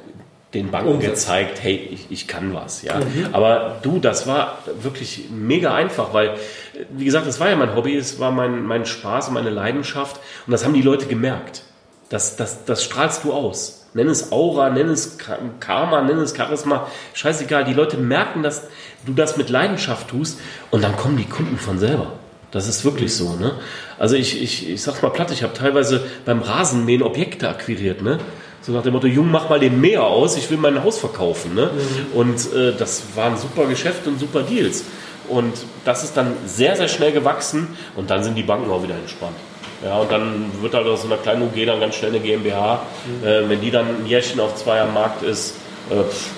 den 0.54 0.70
Banken 0.70 0.94
Umsatz. 0.94 1.10
gezeigt, 1.10 1.62
hey, 1.62 1.76
ich, 1.92 2.06
ich 2.10 2.26
kann 2.26 2.54
was, 2.54 2.82
ja. 2.82 2.96
Mhm. 2.96 3.28
Aber 3.32 3.76
du, 3.82 3.98
das 3.98 4.26
war 4.26 4.58
wirklich 4.80 5.26
mega 5.30 5.74
einfach, 5.74 6.14
weil, 6.14 6.36
wie 6.90 7.04
gesagt, 7.04 7.26
das 7.26 7.38
war 7.38 7.50
ja 7.50 7.56
mein 7.56 7.74
Hobby, 7.74 7.94
es 7.96 8.18
war 8.18 8.30
mein, 8.30 8.64
mein 8.64 8.86
Spaß 8.86 9.28
und 9.28 9.34
meine 9.34 9.50
Leidenschaft 9.50 10.20
und 10.46 10.52
das 10.52 10.64
haben 10.64 10.74
die 10.74 10.82
Leute 10.82 11.06
gemerkt. 11.06 11.62
Das, 12.08 12.36
das, 12.36 12.64
das 12.64 12.82
strahlst 12.82 13.24
du 13.24 13.34
aus. 13.34 13.86
Nenn 13.92 14.08
es 14.08 14.32
Aura, 14.32 14.70
nenn 14.70 14.88
es 14.88 15.18
Karma, 15.60 16.02
nenn 16.02 16.18
es 16.18 16.34
Charisma, 16.34 16.86
scheißegal. 17.14 17.64
Die 17.64 17.74
Leute 17.74 17.96
merken, 17.96 18.42
dass 18.42 18.68
du 19.04 19.12
das 19.12 19.36
mit 19.36 19.50
Leidenschaft 19.50 20.08
tust 20.08 20.40
und 20.70 20.82
dann 20.82 20.96
kommen 20.96 21.16
die 21.16 21.24
Kunden 21.24 21.58
von 21.58 21.78
selber. 21.78 22.12
Das 22.50 22.66
ist 22.66 22.84
wirklich 22.84 23.14
so, 23.14 23.34
ne? 23.36 23.52
Also 23.98 24.16
ich, 24.16 24.42
ich, 24.42 24.70
ich 24.70 24.82
sag's 24.82 25.02
mal 25.02 25.10
platt, 25.10 25.30
ich 25.30 25.42
habe 25.42 25.52
teilweise 25.52 26.02
beim 26.24 26.40
Rasenmähen 26.40 27.02
Objekte 27.02 27.48
akquiriert, 27.48 28.00
ne? 28.00 28.18
So 28.68 28.74
nach 28.74 28.82
dem 28.82 28.92
Motto, 28.92 29.06
Jung, 29.06 29.30
mach 29.30 29.48
mal 29.48 29.58
den 29.58 29.80
Meer 29.80 30.04
aus, 30.04 30.36
ich 30.36 30.50
will 30.50 30.58
mein 30.58 30.84
Haus 30.84 30.98
verkaufen. 30.98 31.54
Ne? 31.54 31.70
Mhm. 31.72 32.18
Und 32.18 32.52
äh, 32.52 32.74
das 32.76 33.02
waren 33.14 33.38
super 33.38 33.64
Geschäfte 33.64 34.10
und 34.10 34.20
super 34.20 34.42
Deals. 34.42 34.84
Und 35.26 35.54
das 35.86 36.04
ist 36.04 36.18
dann 36.18 36.34
sehr, 36.44 36.76
sehr 36.76 36.88
schnell 36.88 37.12
gewachsen 37.12 37.68
und 37.96 38.10
dann 38.10 38.22
sind 38.22 38.34
die 38.34 38.42
Banken 38.42 38.70
auch 38.70 38.82
wieder 38.82 38.94
entspannt. 38.94 39.36
Ja, 39.82 39.96
und 39.96 40.12
dann 40.12 40.50
wird 40.60 40.74
halt 40.74 40.86
aus 40.86 41.00
so 41.00 41.06
einer 41.08 41.16
kleinen 41.16 41.44
UG 41.44 41.64
dann 41.64 41.80
ganz 41.80 41.94
schnell 41.94 42.10
eine 42.10 42.20
GmbH. 42.20 42.82
Mhm. 43.06 43.26
Äh, 43.26 43.48
wenn 43.48 43.60
die 43.62 43.70
dann 43.70 43.86
ein 43.86 44.06
Jährchen 44.06 44.38
auf 44.38 44.54
zwei 44.56 44.82
am 44.82 44.92
Markt 44.92 45.22
ist, 45.22 45.54
äh, 45.88 45.94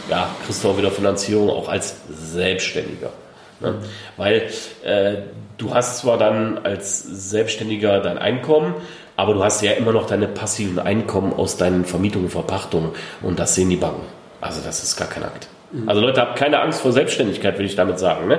ja, 0.08 0.30
kriegst 0.46 0.62
du 0.62 0.68
auch 0.68 0.78
wieder 0.78 0.92
Finanzierung, 0.92 1.50
auch 1.50 1.68
als 1.68 1.96
Selbstständiger. 2.10 3.10
Ne? 3.58 3.72
Mhm. 3.72 3.76
Weil 4.16 4.50
äh, 4.84 5.16
du 5.58 5.74
hast 5.74 5.98
zwar 5.98 6.16
dann 6.16 6.58
als 6.58 7.02
Selbstständiger 7.02 7.98
dein 7.98 8.18
Einkommen, 8.18 8.74
aber 9.20 9.34
du 9.34 9.44
hast 9.44 9.60
ja 9.60 9.72
immer 9.72 9.92
noch 9.92 10.06
deine 10.06 10.26
passiven 10.26 10.78
Einkommen 10.78 11.34
aus 11.34 11.58
deinen 11.58 11.84
Vermietungen 11.84 12.24
und 12.24 12.30
Verpachtungen 12.30 12.92
und 13.20 13.38
das 13.38 13.54
sehen 13.54 13.68
die 13.68 13.76
Banken. 13.76 14.06
Also 14.40 14.62
das 14.64 14.82
ist 14.82 14.96
gar 14.96 15.08
kein 15.08 15.24
Akt. 15.24 15.46
Also 15.86 16.00
Leute, 16.00 16.22
habt 16.22 16.38
keine 16.38 16.58
Angst 16.60 16.80
vor 16.80 16.92
Selbstständigkeit, 16.92 17.58
will 17.58 17.66
ich 17.66 17.76
damit 17.76 17.98
sagen. 17.98 18.28
Ne? 18.28 18.38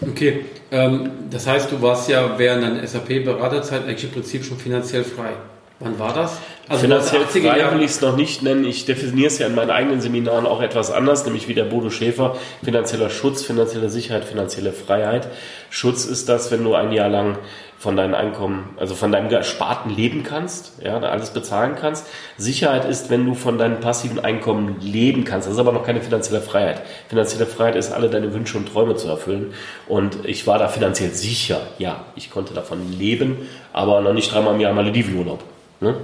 Okay, 0.00 0.46
ähm, 0.70 1.10
das 1.30 1.46
heißt, 1.46 1.70
du 1.70 1.82
warst 1.82 2.08
ja 2.08 2.38
während 2.38 2.62
deiner 2.62 2.86
SAP-Beraterzeit 2.86 3.82
eigentlich 3.82 4.04
im 4.04 4.12
Prinzip 4.12 4.44
schon 4.44 4.56
finanziell 4.56 5.04
frei. 5.04 5.32
Wann 5.80 5.98
war 5.98 6.14
das? 6.14 6.38
Also 6.68 6.82
finanziell 6.82 7.22
frei 7.22 7.72
will 7.72 7.82
ich 7.82 7.90
es 7.90 8.00
noch 8.00 8.16
nicht 8.16 8.42
nennen. 8.42 8.64
Ich 8.64 8.86
definiere 8.86 9.26
es 9.26 9.38
ja 9.38 9.48
in 9.48 9.56
meinen 9.56 9.70
eigenen 9.70 10.00
Seminaren 10.00 10.46
auch 10.46 10.62
etwas 10.62 10.92
anders, 10.92 11.24
nämlich 11.24 11.48
wie 11.48 11.54
der 11.54 11.64
Bodo 11.64 11.90
Schäfer. 11.90 12.36
Finanzieller 12.62 13.10
Schutz, 13.10 13.42
finanzielle 13.42 13.90
Sicherheit, 13.90 14.24
finanzielle 14.24 14.72
Freiheit. 14.72 15.28
Schutz 15.70 16.04
ist 16.06 16.28
das, 16.28 16.52
wenn 16.52 16.62
du 16.62 16.74
ein 16.74 16.92
Jahr 16.92 17.08
lang 17.08 17.38
von 17.76 17.96
deinem 17.96 18.14
Einkommen, 18.14 18.70
also 18.78 18.94
von 18.94 19.12
deinem 19.12 19.30
Ersparten 19.30 19.94
leben 19.94 20.22
kannst, 20.22 20.72
ja, 20.82 20.96
alles 21.00 21.30
bezahlen 21.30 21.74
kannst. 21.78 22.06
Sicherheit 22.38 22.86
ist, 22.86 23.10
wenn 23.10 23.26
du 23.26 23.34
von 23.34 23.58
deinem 23.58 23.80
passiven 23.80 24.20
Einkommen 24.20 24.80
leben 24.80 25.24
kannst. 25.24 25.48
Das 25.48 25.54
ist 25.54 25.60
aber 25.60 25.72
noch 25.72 25.84
keine 25.84 26.00
finanzielle 26.00 26.40
Freiheit. 26.40 26.80
Finanzielle 27.08 27.44
Freiheit 27.44 27.76
ist, 27.76 27.92
alle 27.92 28.08
deine 28.08 28.32
Wünsche 28.32 28.56
und 28.56 28.72
Träume 28.72 28.94
zu 28.96 29.08
erfüllen. 29.08 29.52
Und 29.86 30.24
ich 30.24 30.46
war 30.46 30.58
da 30.58 30.68
finanziell 30.68 31.10
sicher. 31.10 31.60
Ja, 31.78 32.06
ich 32.14 32.30
konnte 32.30 32.54
davon 32.54 32.90
leben, 32.90 33.48
aber 33.74 34.00
noch 34.00 34.14
nicht 34.14 34.32
dreimal 34.32 34.54
im 34.54 34.60
Jahr 34.60 34.72
Maledivenurlaub. 34.72 35.44
Ne? 35.80 35.90
Mhm. 35.92 35.96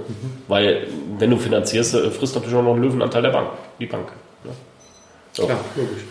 Weil, 0.47 0.87
wenn 1.17 1.29
du 1.29 1.37
finanzierst, 1.37 1.95
äh, 1.95 2.11
frisst 2.11 2.35
natürlich 2.35 2.55
auch 2.55 2.63
noch 2.63 2.73
einen 2.73 2.83
Löwenanteil 2.83 3.21
der 3.21 3.29
Bank, 3.29 3.49
die 3.79 3.85
Bank. 3.85 4.07
Ne? 4.43 4.51
So. 5.33 5.45
Klar, 5.45 5.59
logisch. 5.75 6.03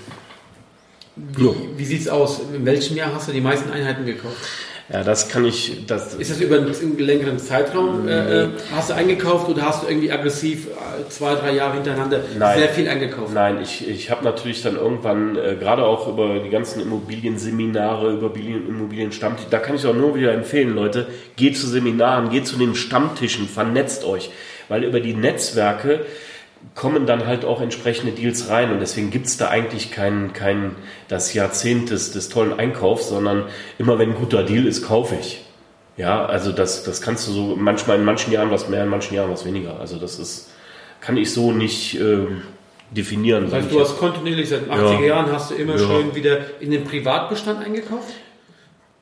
Wie, 1.16 1.78
wie 1.78 1.84
sieht 1.84 2.00
es 2.00 2.08
aus? 2.08 2.40
In 2.54 2.64
welchem 2.64 2.96
Jahr 2.96 3.14
hast 3.14 3.28
du 3.28 3.32
die 3.32 3.40
meisten 3.40 3.70
Einheiten 3.70 4.06
gekauft? 4.06 4.36
Ja, 4.92 5.04
das 5.04 5.28
kann 5.28 5.44
ich. 5.44 5.86
Das 5.86 6.14
ist 6.14 6.32
das 6.32 6.40
über 6.40 6.56
einen 6.56 6.98
längeren 6.98 7.38
Zeitraum? 7.38 8.08
Äh, 8.08 8.42
äh, 8.42 8.48
hast 8.74 8.90
du 8.90 8.94
eingekauft 8.94 9.48
oder 9.48 9.62
hast 9.62 9.84
du 9.84 9.86
irgendwie 9.86 10.10
aggressiv 10.10 10.66
äh, 10.66 11.08
zwei, 11.08 11.36
drei 11.36 11.52
Jahre 11.52 11.74
hintereinander 11.74 12.20
Nein. 12.36 12.58
sehr 12.58 12.68
viel 12.70 12.88
eingekauft? 12.88 13.32
Nein, 13.32 13.58
ich, 13.62 13.88
ich 13.88 14.10
habe 14.10 14.24
natürlich 14.24 14.62
dann 14.62 14.74
irgendwann, 14.74 15.36
äh, 15.36 15.54
gerade 15.54 15.84
auch 15.84 16.08
über 16.08 16.40
die 16.40 16.50
ganzen 16.50 16.80
Immobilienseminare, 16.80 18.14
über 18.14 18.34
Immobilienstammtisch, 18.34 19.46
da 19.48 19.60
kann 19.60 19.76
ich 19.76 19.86
auch 19.86 19.94
nur 19.94 20.16
wieder 20.16 20.32
empfehlen, 20.32 20.74
Leute, 20.74 21.06
geht 21.36 21.56
zu 21.56 21.68
Seminaren, 21.68 22.30
geht 22.30 22.48
zu 22.48 22.56
den 22.56 22.74
Stammtischen, 22.74 23.48
vernetzt 23.48 24.04
euch. 24.04 24.30
Weil 24.68 24.82
über 24.82 24.98
die 24.98 25.14
Netzwerke 25.14 26.00
kommen 26.74 27.06
dann 27.06 27.26
halt 27.26 27.44
auch 27.44 27.60
entsprechende 27.60 28.12
Deals 28.12 28.48
rein 28.48 28.70
und 28.70 28.80
deswegen 28.80 29.10
gibt 29.10 29.26
es 29.26 29.36
da 29.36 29.48
eigentlich 29.48 29.90
kein, 29.90 30.32
kein 30.32 30.76
das 31.08 31.34
Jahrzehnt 31.34 31.90
des, 31.90 32.12
des 32.12 32.28
tollen 32.28 32.58
Einkaufs, 32.58 33.08
sondern 33.08 33.44
immer 33.78 33.98
wenn 33.98 34.10
ein 34.10 34.16
guter 34.16 34.42
Deal 34.42 34.66
ist, 34.66 34.86
kaufe 34.86 35.16
ich. 35.20 35.44
Ja, 35.96 36.24
also 36.24 36.52
das, 36.52 36.82
das 36.84 37.02
kannst 37.02 37.28
du 37.28 37.32
so 37.32 37.56
manchmal 37.56 37.98
in 37.98 38.04
manchen 38.04 38.32
Jahren 38.32 38.50
was 38.50 38.68
mehr, 38.68 38.84
in 38.84 38.88
manchen 38.88 39.14
Jahren 39.14 39.30
was 39.30 39.44
weniger. 39.44 39.80
Also 39.80 39.98
das 39.98 40.18
ist, 40.18 40.50
kann 41.00 41.16
ich 41.16 41.32
so 41.32 41.52
nicht 41.52 42.00
äh, 42.00 42.26
definieren. 42.90 43.44
Das 43.44 43.54
heißt, 43.54 43.72
du 43.72 43.80
hast 43.80 43.98
kontinuierlich 43.98 44.48
seit 44.48 44.62
den 44.66 44.72
80er 44.72 45.00
ja. 45.00 45.06
Jahren 45.06 45.32
hast 45.32 45.50
du 45.50 45.54
immer 45.56 45.76
ja. 45.76 45.78
schön 45.78 46.14
wieder 46.14 46.38
in 46.60 46.70
den 46.70 46.84
Privatbestand 46.84 47.64
eingekauft? 47.64 48.14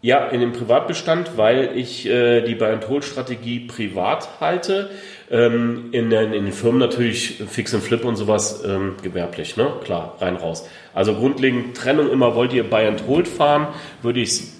Ja, 0.01 0.29
in 0.29 0.41
den 0.41 0.53
Privatbestand, 0.53 1.37
weil 1.37 1.77
ich 1.77 2.07
äh, 2.07 2.43
die 2.43 2.55
Buy-and-Hold-Strategie 2.55 3.67
privat 3.67 4.41
halte. 4.41 4.91
Ähm, 5.31 5.89
in, 5.91 6.13
in, 6.13 6.33
den 6.33 6.53
Firmen 6.53 6.79
natürlich 6.79 7.43
Fix 7.49 7.75
and 7.75 7.83
Flip 7.83 8.05
und 8.05 8.17
sowas 8.17 8.63
ähm, 8.65 8.95
gewerblich, 9.03 9.57
ne? 9.57 9.73
Klar, 9.85 10.17
rein 10.21 10.37
raus. 10.37 10.67
Also 10.95 11.15
grundlegend 11.15 11.77
Trennung 11.77 12.11
immer, 12.11 12.35
wollt 12.35 12.53
ihr 12.53 12.65
Buy 12.65 12.87
and 12.87 13.07
Hold 13.09 13.27
fahren, 13.29 13.67
würde 14.01 14.21
ich 14.21 14.29
es 14.29 14.53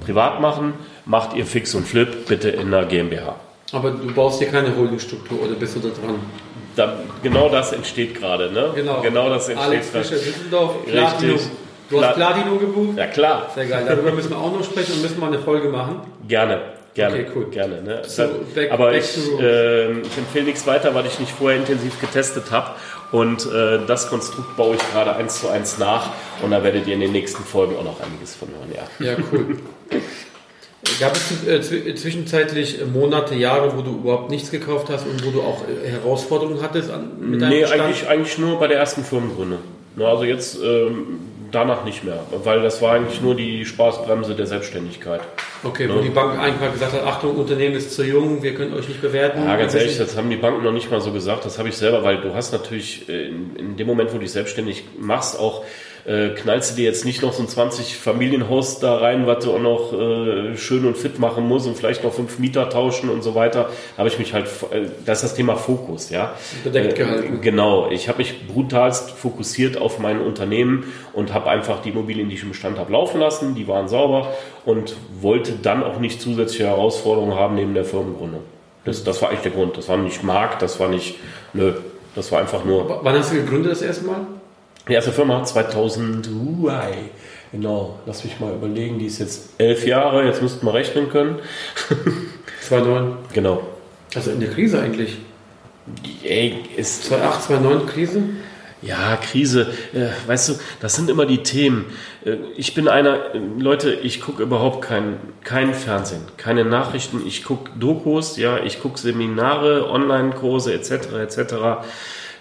privat 0.00 0.40
machen, 0.40 0.74
macht 1.04 1.36
ihr 1.36 1.46
Fix 1.46 1.74
und 1.74 1.86
Flip 1.86 2.26
bitte 2.26 2.48
in 2.48 2.70
der 2.70 2.86
GmbH. 2.86 3.36
Aber 3.72 3.90
du 3.90 4.12
baust 4.14 4.40
hier 4.40 4.48
keine 4.48 4.74
Holdingstruktur 4.74 5.42
oder 5.42 5.54
bist 5.54 5.76
du 5.76 5.80
da 5.80 5.88
dran? 5.88 6.18
Da, 6.74 6.98
genau 7.22 7.48
das 7.48 7.72
entsteht 7.72 8.14
gerade, 8.14 8.50
ne? 8.50 8.72
Genau. 8.74 9.00
Genau 9.00 9.28
das 9.28 9.48
entsteht 9.48 9.68
Alex 9.68 9.90
Fischer, 9.90 10.16
Düsseldorf, 10.16 10.84
Platinum. 10.86 11.38
Du 11.90 12.02
hast 12.02 12.14
Platinum 12.14 12.58
gebucht? 12.58 12.96
Ja, 12.96 13.06
klar. 13.06 13.50
Sehr 13.54 13.66
geil. 13.66 13.84
Darüber 13.86 14.12
müssen 14.12 14.30
wir 14.30 14.38
auch 14.38 14.52
noch 14.52 14.64
sprechen 14.64 14.94
und 14.94 15.02
müssen 15.02 15.20
mal 15.20 15.28
eine 15.28 15.38
Folge 15.38 15.68
machen. 15.68 16.00
Gerne. 16.26 16.60
Gerne, 16.94 17.16
okay, 17.16 17.26
cool. 17.34 17.46
gerne. 17.50 17.82
Ne? 17.82 18.02
So, 18.06 18.22
back, 18.54 18.70
aber 18.70 18.90
back 18.90 19.02
ich, 19.02 19.40
äh, 19.40 19.90
ich 20.00 20.16
empfehle 20.16 20.44
nichts 20.44 20.64
weiter, 20.64 20.94
weil 20.94 21.06
ich 21.06 21.18
nicht 21.18 21.32
vorher 21.32 21.58
intensiv 21.58 22.00
getestet 22.00 22.52
habe. 22.52 22.70
Und 23.10 23.46
äh, 23.46 23.80
das 23.84 24.08
Konstrukt 24.08 24.56
baue 24.56 24.76
ich 24.76 24.92
gerade 24.92 25.16
eins 25.16 25.40
zu 25.40 25.48
eins 25.48 25.78
nach. 25.78 26.10
Und 26.40 26.52
da 26.52 26.62
werdet 26.62 26.86
ihr 26.86 26.94
in 26.94 27.00
den 27.00 27.10
nächsten 27.10 27.42
Folgen 27.42 27.76
auch 27.76 27.84
noch 27.84 28.00
einiges 28.00 28.36
von 28.36 28.48
hören. 28.48 28.72
Ja, 29.00 29.12
ja 29.12 29.16
cool. 29.32 29.56
Gab 31.00 31.16
es 31.16 31.46
äh, 31.48 31.94
zwischenzeitlich 31.96 32.78
Monate, 32.92 33.34
Jahre, 33.34 33.76
wo 33.76 33.82
du 33.82 33.96
überhaupt 33.96 34.30
nichts 34.30 34.52
gekauft 34.52 34.88
hast 34.88 35.04
und 35.04 35.26
wo 35.26 35.30
du 35.32 35.42
auch 35.42 35.62
äh, 35.66 35.88
Herausforderungen 35.88 36.62
hattest 36.62 36.90
an, 36.90 37.10
mit 37.18 37.42
deinem 37.42 37.50
Nee, 37.50 37.64
eigentlich, 37.64 38.06
eigentlich 38.06 38.38
nur 38.38 38.60
bei 38.60 38.68
der 38.68 38.78
ersten 38.78 39.02
Firmengründe. 39.02 39.58
Also 39.98 40.24
jetzt 40.24 40.58
ähm, 40.62 41.20
danach 41.54 41.84
nicht 41.84 42.04
mehr, 42.04 42.20
weil 42.42 42.62
das 42.62 42.82
war 42.82 42.94
eigentlich 42.94 43.20
nur 43.20 43.34
die 43.34 43.64
Spaßbremse 43.64 44.34
der 44.34 44.46
Selbstständigkeit. 44.46 45.20
Okay, 45.62 45.88
wo 45.88 45.96
ja. 45.96 46.02
die 46.02 46.10
Bank 46.10 46.38
einfach 46.38 46.72
gesagt 46.72 46.92
hat, 46.92 47.04
Achtung, 47.04 47.36
Unternehmen 47.36 47.74
ist 47.74 47.92
zu 47.92 48.04
jung, 48.04 48.42
wir 48.42 48.54
können 48.54 48.74
euch 48.74 48.88
nicht 48.88 49.00
bewerten. 49.00 49.44
Ja, 49.44 49.56
ganz 49.56 49.74
ehrlich, 49.74 49.96
das 49.96 50.16
haben 50.16 50.28
die 50.28 50.36
Banken 50.36 50.62
noch 50.62 50.72
nicht 50.72 50.90
mal 50.90 51.00
so 51.00 51.12
gesagt, 51.12 51.44
das 51.44 51.58
habe 51.58 51.68
ich 51.68 51.76
selber, 51.76 52.02
weil 52.02 52.20
du 52.20 52.34
hast 52.34 52.52
natürlich 52.52 53.08
äh, 53.08 53.28
in, 53.28 53.56
in 53.56 53.76
dem 53.76 53.86
Moment, 53.86 54.10
wo 54.10 54.14
du 54.14 54.20
dich 54.20 54.32
selbstständig 54.32 54.84
machst, 54.98 55.38
auch 55.38 55.64
äh, 56.04 56.30
knallst 56.30 56.72
du 56.72 56.76
dir 56.76 56.84
jetzt 56.84 57.04
nicht 57.04 57.22
noch 57.22 57.32
so 57.32 57.42
ein 57.42 57.48
20 57.48 57.96
Familienhaus 57.96 58.78
da 58.78 58.96
rein, 58.98 59.26
was 59.26 59.44
du 59.44 59.52
auch 59.52 59.60
noch 59.60 59.92
äh, 59.92 60.56
schön 60.56 60.84
und 60.84 60.96
fit 60.96 61.18
machen 61.18 61.46
musst 61.46 61.66
und 61.66 61.76
vielleicht 61.76 62.04
noch 62.04 62.12
fünf 62.12 62.38
Mieter 62.38 62.68
tauschen 62.68 63.08
und 63.08 63.22
so 63.22 63.34
weiter. 63.34 63.70
Habe 63.96 64.08
ich 64.08 64.18
mich 64.18 64.34
halt, 64.34 64.46
äh, 64.70 64.82
das 65.06 65.18
ist 65.18 65.30
das 65.30 65.34
Thema 65.34 65.56
Fokus, 65.56 66.10
ja. 66.10 66.34
Bedeckt 66.62 66.92
äh, 66.92 66.96
gehalten. 66.96 67.40
Genau, 67.40 67.90
ich 67.90 68.08
habe 68.08 68.18
mich 68.18 68.46
brutalst 68.46 69.12
fokussiert 69.12 69.78
auf 69.78 69.98
mein 69.98 70.20
Unternehmen 70.20 70.84
und 71.14 71.32
habe 71.32 71.48
einfach 71.48 71.80
die 71.80 71.90
Immobilien, 71.90 72.28
die 72.28 72.34
ich 72.34 72.42
im 72.42 72.50
Bestand 72.50 72.78
habe, 72.78 72.92
laufen 72.92 73.20
lassen. 73.20 73.54
Die 73.54 73.66
waren 73.66 73.88
sauber 73.88 74.34
und 74.66 74.96
wollte 75.20 75.52
dann 75.62 75.82
auch 75.82 76.00
nicht 76.00 76.20
zusätzliche 76.20 76.66
Herausforderungen 76.66 77.34
haben 77.34 77.54
neben 77.54 77.72
der 77.72 77.84
Firmengründung. 77.84 78.42
Das, 78.84 79.02
das 79.04 79.22
war 79.22 79.30
eigentlich 79.30 79.42
der 79.42 79.52
Grund. 79.52 79.78
Das 79.78 79.88
war 79.88 79.96
nicht 79.96 80.22
Markt, 80.22 80.60
das 80.60 80.78
war 80.78 80.88
nicht, 80.88 81.16
nö, 81.54 81.72
das 82.14 82.30
war 82.30 82.40
einfach 82.40 82.64
nur. 82.64 83.00
Wann 83.02 83.16
hast 83.16 83.32
du 83.32 83.36
gegründet 83.36 83.72
das 83.72 83.80
erste 83.80 84.04
Mal? 84.04 84.26
Die 84.86 84.92
erste 84.92 85.12
Firma 85.12 85.42
2000, 85.42 86.28
uai, 86.60 86.92
genau, 87.52 87.98
lass 88.04 88.22
mich 88.22 88.38
mal 88.38 88.52
überlegen, 88.52 88.98
die 88.98 89.06
ist 89.06 89.18
jetzt 89.18 89.48
elf 89.56 89.86
Jahre, 89.86 90.26
jetzt 90.26 90.42
müssten 90.42 90.66
wir 90.66 90.74
rechnen 90.74 91.08
können. 91.08 91.38
2009? 92.60 93.16
Genau. 93.32 93.62
Also 94.14 94.30
in 94.30 94.40
der 94.40 94.50
Krise 94.50 94.80
eigentlich? 94.80 95.16
Ey, 96.22 96.64
ist 96.76 97.04
2008, 97.04 97.42
2009 97.44 97.86
Krise? 97.86 98.22
Ja, 98.82 99.16
Krise, 99.16 99.72
äh, 99.94 100.08
weißt 100.26 100.50
du, 100.50 100.52
das 100.80 100.94
sind 100.94 101.08
immer 101.08 101.24
die 101.24 101.42
Themen. 101.42 101.86
Äh, 102.22 102.36
ich 102.54 102.74
bin 102.74 102.86
einer, 102.86 103.34
äh, 103.34 103.40
Leute, 103.58 103.94
ich 103.94 104.20
gucke 104.20 104.42
überhaupt 104.42 104.82
kein, 104.82 105.16
kein 105.42 105.72
Fernsehen, 105.72 106.20
keine 106.36 106.66
Nachrichten, 106.66 107.22
ich 107.26 107.44
gucke 107.44 107.70
Dokus, 107.78 108.36
ja, 108.36 108.58
ich 108.58 108.82
gucke 108.82 108.98
Seminare, 108.98 109.88
Online-Kurse 109.88 110.74
etc. 110.74 110.90
etc. 111.22 111.54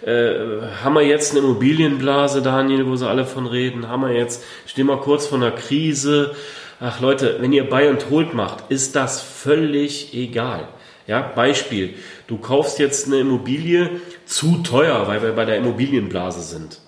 Äh, 0.05 0.67
haben 0.83 0.95
wir 0.95 1.03
jetzt 1.03 1.31
eine 1.31 1.39
Immobilienblase, 1.39 2.41
Daniel, 2.41 2.87
wo 2.87 2.95
sie 2.95 3.07
alle 3.07 3.25
von 3.25 3.45
reden? 3.45 3.87
Haben 3.87 4.01
wir 4.01 4.11
jetzt, 4.11 4.43
stehen 4.65 4.87
wir 4.87 4.97
kurz 4.97 5.27
vor 5.27 5.37
einer 5.37 5.51
Krise? 5.51 6.35
Ach 6.81 6.99
Leute, 6.99 7.37
wenn 7.39 7.53
ihr 7.53 7.69
Buy 7.69 7.87
and 7.87 8.09
Hold 8.09 8.33
macht, 8.33 8.65
ist 8.69 8.97
das 8.97 9.21
völlig 9.21 10.13
egal. 10.13 10.67
Ja, 11.07 11.21
Beispiel, 11.21 11.93
du 12.27 12.37
kaufst 12.37 12.79
jetzt 12.79 13.07
eine 13.07 13.19
Immobilie 13.19 14.01
zu 14.25 14.57
teuer, 14.57 15.07
weil 15.07 15.21
wir 15.21 15.31
bei 15.31 15.45
der 15.45 15.57
Immobilienblase 15.57 16.41
sind. 16.41 16.79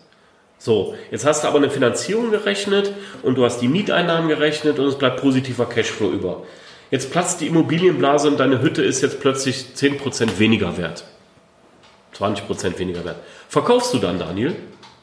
So, 0.57 0.95
jetzt 1.11 1.25
hast 1.25 1.43
du 1.43 1.47
aber 1.47 1.57
eine 1.57 1.69
Finanzierung 1.69 2.31
gerechnet 2.31 2.91
und 3.23 3.37
du 3.37 3.45
hast 3.45 3.59
die 3.59 3.67
Mieteinnahmen 3.69 4.27
gerechnet 4.27 4.79
und 4.79 4.87
es 4.87 4.97
bleibt 4.97 5.21
positiver 5.21 5.67
Cashflow 5.67 6.09
über. 6.09 6.43
Jetzt 6.91 7.11
platzt 7.11 7.39
die 7.39 7.47
Immobilienblase 7.47 8.27
und 8.27 8.39
deine 8.39 8.61
Hütte 8.61 8.83
ist 8.83 9.01
jetzt 9.01 9.21
plötzlich 9.21 9.67
10% 9.75 10.39
weniger 10.39 10.77
wert. 10.77 11.05
20% 12.19 12.77
weniger 12.79 13.03
wert. 13.05 13.17
Verkaufst 13.49 13.93
du 13.93 13.97
dann, 13.97 14.19
Daniel? 14.19 14.55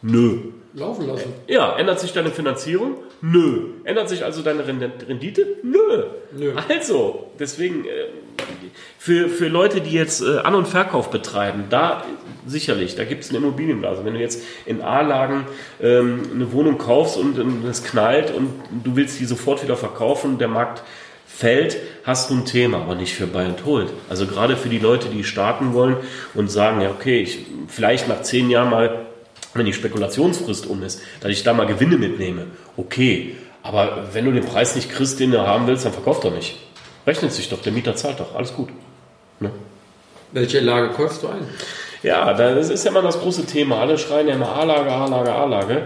Nö. 0.03 0.39
Laufen 0.75 1.07
lassen. 1.07 1.35
Ja, 1.49 1.77
ändert 1.77 2.01
sich 2.01 2.13
deine 2.13 2.31
Finanzierung? 2.31 2.97
Nö. 3.21 3.73
Ändert 3.85 4.09
sich 4.09 4.25
also 4.25 4.43
deine 4.43 4.67
Rendite? 4.67 5.59
Nö. 5.63 6.05
Nö. 6.35 6.55
Also, 6.69 7.31
deswegen, 7.39 7.85
äh, 7.85 8.07
für, 8.99 9.29
für 9.29 9.49
Leute, 9.49 9.83
die 9.83 9.93
jetzt 9.93 10.23
äh, 10.23 10.39
An- 10.39 10.55
und 10.55 10.67
Verkauf 10.67 11.11
betreiben, 11.11 11.65
da 11.69 12.05
sicherlich, 12.47 12.97
da 12.97 13.05
gibt 13.05 13.23
es 13.23 13.31
eine 13.31 13.39
Immobilienblase. 13.39 14.05
Wenn 14.05 14.15
du 14.15 14.21
jetzt 14.21 14.43
in 14.65 14.81
A-Lagen 14.81 15.47
ähm, 15.83 16.23
eine 16.35 16.53
Wohnung 16.53 16.79
kaufst 16.79 17.19
und 17.19 17.39
es 17.67 17.85
knallt 17.85 18.33
und 18.35 18.49
du 18.83 18.97
willst 18.97 19.21
die 19.21 19.27
sofort 19.27 19.63
wieder 19.63 19.77
verkaufen, 19.77 20.39
der 20.39 20.49
Markt 20.49 20.83
fällt, 21.35 21.77
hast 22.05 22.31
du 22.31 22.35
ein 22.35 22.47
Thema, 22.47 22.79
aber 22.79 22.95
nicht 22.95 23.15
für 23.15 23.27
Buy 23.27 23.45
and 23.45 23.65
Hold. 23.65 23.91
Also 24.09 24.27
gerade 24.27 24.57
für 24.57 24.69
die 24.69 24.79
Leute, 24.79 25.09
die 25.09 25.25
starten 25.25 25.73
wollen 25.75 25.97
und 26.35 26.51
sagen, 26.51 26.81
ja 26.81 26.91
okay, 26.91 27.21
ich 27.21 27.39
vielleicht 27.69 28.09
nach 28.09 28.23
zehn 28.23 28.51
Jahren 28.51 28.71
mal, 28.71 29.07
wenn 29.55 29.67
die 29.67 29.73
Spekulationsfrist 29.73 30.67
um 30.67 30.83
ist, 30.83 31.01
dass 31.21 31.31
ich 31.31 31.43
da 31.43 31.53
mal 31.53 31.67
Gewinne 31.67 31.97
mitnehme. 31.97 32.47
Okay, 32.77 33.37
Aber 33.63 34.09
wenn 34.13 34.25
du 34.25 34.33
den 34.33 34.45
Preis 34.45 34.75
nicht 34.75 34.91
kriegst, 34.91 35.21
den 35.21 35.31
du 35.31 35.47
haben 35.47 35.67
willst, 35.67 35.85
dann 35.85 35.93
verkauf 35.93 36.21
doch 36.21 36.35
nicht. 36.35 36.59
Rechnet 37.07 37.33
sich 37.33 37.49
doch, 37.49 37.63
der 37.63 37.73
Mieter 37.73 37.95
zahlt 37.95 38.21
doch, 38.21 38.35
alles 38.35 38.55
gut. 38.55 38.69
Ne? 39.41 39.51
Welche 40.33 40.61
Lage 40.61 40.91
kaufst 40.91 41.23
du 41.23 41.29
ein? 41.29 41.47
Ja, 42.03 42.33
das 42.35 42.71
ist 42.71 42.85
ja 42.85 42.91
immer 42.91 43.03
das 43.03 43.21
große 43.21 43.47
Thema. 43.47 43.81
Alle 43.81 43.99
schreien 43.99 44.27
ja 44.27 44.35
immer 44.35 44.49
A-Lage, 44.57 44.91
A-Lage, 44.91 45.33
A-Lage. 45.33 45.83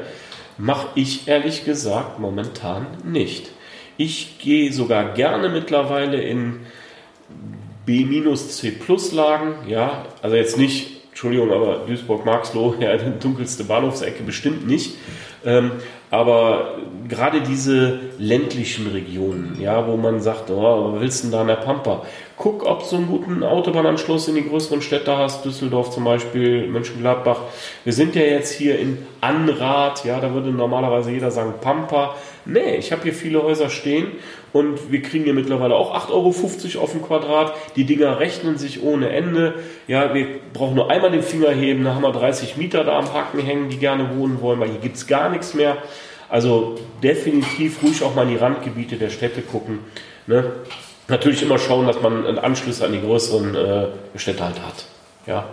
Mache 0.57 0.89
ich 0.95 1.29
ehrlich 1.29 1.65
gesagt 1.65 2.19
momentan 2.19 2.87
nicht. 3.05 3.51
Ich 3.97 4.39
gehe 4.39 4.73
sogar 4.73 5.15
gerne 5.15 5.49
mittlerweile 5.49 6.21
in 6.21 6.61
B-C-Plus-Lagen. 7.87 9.69
Ja, 9.69 10.07
also 10.21 10.37
jetzt 10.37 10.59
nicht, 10.59 11.09
Entschuldigung, 11.11 11.51
aber 11.53 11.85
Duisburg-Marxloh, 11.87 12.75
ja, 12.81 12.97
die 12.97 13.19
dunkelste 13.19 13.65
Bahnhofsecke 13.65 14.23
bestimmt 14.23 14.67
nicht. 14.67 14.97
Ähm, 15.45 15.73
aber 16.11 16.79
gerade 17.09 17.41
diese 17.41 18.01
ländlichen 18.19 18.89
Regionen, 18.89 19.57
ja, 19.61 19.87
wo 19.87 19.97
man 19.97 20.21
sagt, 20.21 20.51
oh, 20.51 20.93
was 20.93 21.01
willst 21.01 21.23
du 21.23 21.29
denn 21.29 21.33
da 21.33 21.41
in 21.43 21.49
der 21.49 21.55
Pampa? 21.57 22.03
Guck, 22.39 22.67
ob 22.67 22.81
du 22.81 22.85
so 22.85 22.97
einen 22.97 23.07
guten 23.07 23.43
Autobahnanschluss 23.43 24.29
in 24.29 24.35
die 24.35 24.47
größeren 24.47 24.83
Städte 24.83 25.17
hast, 25.17 25.47
Düsseldorf 25.47 25.91
zum 25.91 26.05
Beispiel, 26.05 26.67
Mönchengladbach. 26.67 27.39
Wir 27.83 27.95
sind 27.95 28.15
ja 28.15 28.23
jetzt 28.23 28.53
hier 28.53 28.79
in 28.79 28.99
Anrath, 29.23 30.05
ja, 30.05 30.21
da 30.21 30.35
würde 30.35 30.51
normalerweise 30.51 31.13
jeder 31.13 31.31
sagen 31.31 31.55
Pampa. 31.63 32.15
Nee, 32.45 32.77
ich 32.77 32.93
habe 32.93 33.05
hier 33.05 33.15
viele 33.15 33.43
Häuser 33.43 33.71
stehen 33.71 34.09
und 34.53 34.93
wir 34.93 35.01
kriegen 35.01 35.25
hier 35.25 35.33
mittlerweile 35.33 35.77
auch 35.77 35.95
8,50 36.11 36.11
Euro 36.75 36.85
auf 36.85 36.93
dem 36.93 37.03
Quadrat. 37.03 37.55
Die 37.75 37.85
Dinger 37.85 38.21
rechnen 38.21 38.59
sich 38.59 38.83
ohne 38.83 39.09
Ende. 39.09 39.55
Ja, 39.89 40.13
wir 40.13 40.27
brauchen 40.53 40.75
nur 40.75 40.91
einmal 40.91 41.11
den 41.11 41.23
Finger 41.23 41.53
heben, 41.53 41.85
da 41.85 41.95
haben 41.95 42.03
wir 42.03 42.13
30 42.13 42.59
Mieter 42.59 42.85
da 42.85 42.99
am 42.99 43.15
Haken 43.15 43.41
hängen, 43.41 43.71
die 43.71 43.79
gerne 43.79 44.15
wohnen 44.15 44.43
wollen, 44.43 44.61
weil 44.61 44.69
hier 44.69 44.81
gibt 44.81 44.97
es 44.97 45.07
gar 45.07 45.31
nichts 45.31 45.55
mehr. 45.55 45.79
Also 46.29 46.75
definitiv 47.03 47.83
ruhig 47.83 48.03
auch 48.03 48.15
mal 48.15 48.25
in 48.25 48.31
die 48.31 48.37
Randgebiete 48.37 48.97
der 48.97 49.09
Städte 49.09 49.41
gucken. 49.41 49.79
Ne? 50.27 50.53
Natürlich 51.09 51.43
immer 51.43 51.59
schauen, 51.59 51.87
dass 51.87 52.01
man 52.01 52.27
einen 52.27 52.39
Anschluss 52.39 52.83
an 52.83 52.93
die 52.93 53.01
größeren 53.01 53.55
äh, 53.55 53.87
Städte 54.17 54.45
halt 54.45 54.61
hat. 54.61 54.85
Ja, 55.27 55.45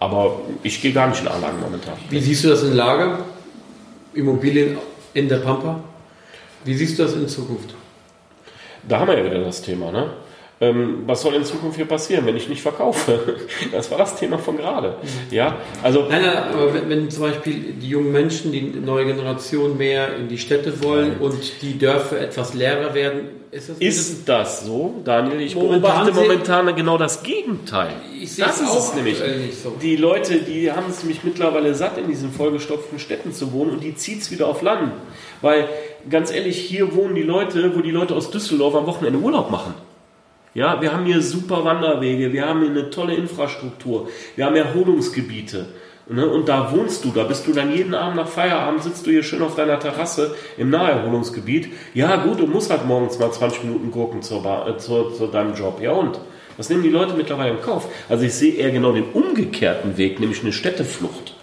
aber 0.00 0.40
ich 0.62 0.80
gehe 0.80 0.92
gar 0.92 1.06
nicht 1.08 1.20
in 1.20 1.28
Anlagen 1.28 1.60
momentan. 1.60 1.94
Wie 2.08 2.20
siehst 2.20 2.44
du 2.44 2.48
das 2.48 2.62
in 2.62 2.74
Lage? 2.74 3.18
Immobilien 4.14 4.78
in 5.14 5.28
der 5.28 5.38
Pampa? 5.38 5.80
Wie 6.64 6.74
siehst 6.74 6.98
du 6.98 7.02
das 7.02 7.14
in 7.14 7.28
Zukunft? 7.28 7.74
Da 8.88 8.98
haben 8.98 9.08
wir 9.08 9.18
ja 9.18 9.24
wieder 9.24 9.44
das 9.44 9.62
Thema, 9.62 9.92
ne? 9.92 10.10
Ähm, 10.62 11.02
was 11.06 11.22
soll 11.22 11.34
in 11.34 11.44
Zukunft 11.44 11.76
hier 11.76 11.86
passieren, 11.86 12.24
wenn 12.24 12.36
ich 12.36 12.48
nicht 12.48 12.62
verkaufe? 12.62 13.18
Das 13.72 13.90
war 13.90 13.98
das 13.98 14.16
Thema 14.16 14.38
von 14.38 14.56
gerade. 14.56 14.96
Ja, 15.30 15.56
also. 15.82 16.06
Nein, 16.08 16.22
nein, 16.22 16.36
aber 16.36 16.72
wenn, 16.72 16.88
wenn, 16.88 17.10
zum 17.10 17.24
Beispiel 17.24 17.74
die 17.80 17.88
jungen 17.88 18.12
Menschen, 18.12 18.52
die 18.52 18.62
neue 18.62 19.06
Generation 19.06 19.76
mehr 19.76 20.14
in 20.16 20.28
die 20.28 20.38
Städte 20.38 20.82
wollen 20.84 21.18
und 21.18 21.62
die 21.62 21.78
Dörfer 21.78 22.20
etwas 22.20 22.54
leerer 22.54 22.94
werden, 22.94 23.42
ist 23.50 23.70
das, 23.70 23.78
ist 23.78 24.28
das 24.28 24.64
so, 24.64 25.00
Daniel? 25.04 25.40
Ich 25.40 25.54
momentan 25.54 25.80
beobachte 25.80 26.12
momentan 26.12 26.76
genau 26.76 26.96
das 26.96 27.22
Gegenteil. 27.22 27.92
Ich 28.20 28.32
sehe 28.32 28.44
das 28.44 28.60
ist 28.60 28.74
es 28.74 28.94
nämlich. 28.94 29.18
So. 29.62 29.76
Die 29.82 29.96
Leute, 29.96 30.38
die 30.38 30.70
haben 30.70 30.86
es 30.88 31.02
nämlich 31.02 31.24
mittlerweile 31.24 31.74
satt, 31.74 31.98
in 31.98 32.08
diesen 32.08 32.30
vollgestopften 32.30 32.98
Städten 32.98 33.32
zu 33.32 33.52
wohnen 33.52 33.72
und 33.72 33.82
die 33.82 33.96
zieht 33.96 34.22
es 34.22 34.30
wieder 34.30 34.46
auf 34.46 34.62
Land. 34.62 34.92
Weil, 35.40 35.68
ganz 36.08 36.30
ehrlich, 36.30 36.56
hier 36.58 36.94
wohnen 36.94 37.14
die 37.14 37.22
Leute, 37.22 37.76
wo 37.76 37.80
die 37.80 37.90
Leute 37.90 38.14
aus 38.14 38.30
Düsseldorf 38.30 38.76
am 38.76 38.86
Wochenende 38.86 39.18
Urlaub 39.18 39.50
machen. 39.50 39.74
Ja, 40.54 40.80
wir 40.82 40.92
haben 40.92 41.06
hier 41.06 41.22
super 41.22 41.64
Wanderwege, 41.64 42.32
wir 42.32 42.46
haben 42.46 42.60
hier 42.60 42.70
eine 42.70 42.90
tolle 42.90 43.14
Infrastruktur, 43.14 44.08
wir 44.36 44.44
haben 44.44 44.56
Erholungsgebiete. 44.56 45.66
Ne? 46.08 46.26
Und 46.26 46.48
da 46.48 46.72
wohnst 46.72 47.04
du, 47.04 47.10
da 47.10 47.24
bist 47.24 47.46
du 47.46 47.52
dann 47.52 47.74
jeden 47.74 47.94
Abend 47.94 48.16
nach 48.16 48.28
Feierabend, 48.28 48.82
sitzt 48.82 49.06
du 49.06 49.10
hier 49.10 49.22
schön 49.22 49.40
auf 49.40 49.54
deiner 49.54 49.78
Terrasse 49.78 50.34
im 50.58 50.68
Naherholungsgebiet. 50.68 51.68
Ja, 51.94 52.16
gut, 52.16 52.40
du 52.40 52.46
musst 52.46 52.70
halt 52.70 52.84
morgens 52.84 53.18
mal 53.18 53.30
20 53.30 53.64
Minuten 53.64 53.90
gucken 53.90 54.20
zur, 54.20 54.44
äh, 54.66 54.76
zu, 54.76 55.10
zu 55.10 55.26
deinem 55.28 55.54
Job. 55.54 55.80
Ja, 55.80 55.92
und? 55.92 56.20
Das 56.58 56.68
nehmen 56.68 56.82
die 56.82 56.90
Leute 56.90 57.14
mittlerweile 57.14 57.52
in 57.52 57.62
Kauf. 57.62 57.88
Also 58.10 58.24
ich 58.24 58.34
sehe 58.34 58.54
eher 58.54 58.70
genau 58.70 58.92
den 58.92 59.04
umgekehrten 59.04 59.96
Weg, 59.96 60.20
nämlich 60.20 60.42
eine 60.42 60.52
Städteflucht. 60.52 61.34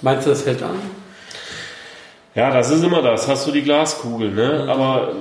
Meinst 0.00 0.26
du, 0.26 0.30
das 0.30 0.46
hält 0.46 0.62
an? 0.62 0.76
Ja, 2.34 2.50
das 2.50 2.70
ist 2.70 2.82
immer 2.82 3.02
das. 3.02 3.28
Hast 3.28 3.46
du 3.46 3.52
die 3.52 3.62
Glaskugel, 3.62 4.30
ne? 4.30 4.66
Aber 4.68 5.12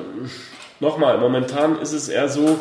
nochmal, 0.80 1.18
momentan 1.18 1.80
ist 1.80 1.92
es 1.92 2.08
eher 2.08 2.30
so, 2.30 2.60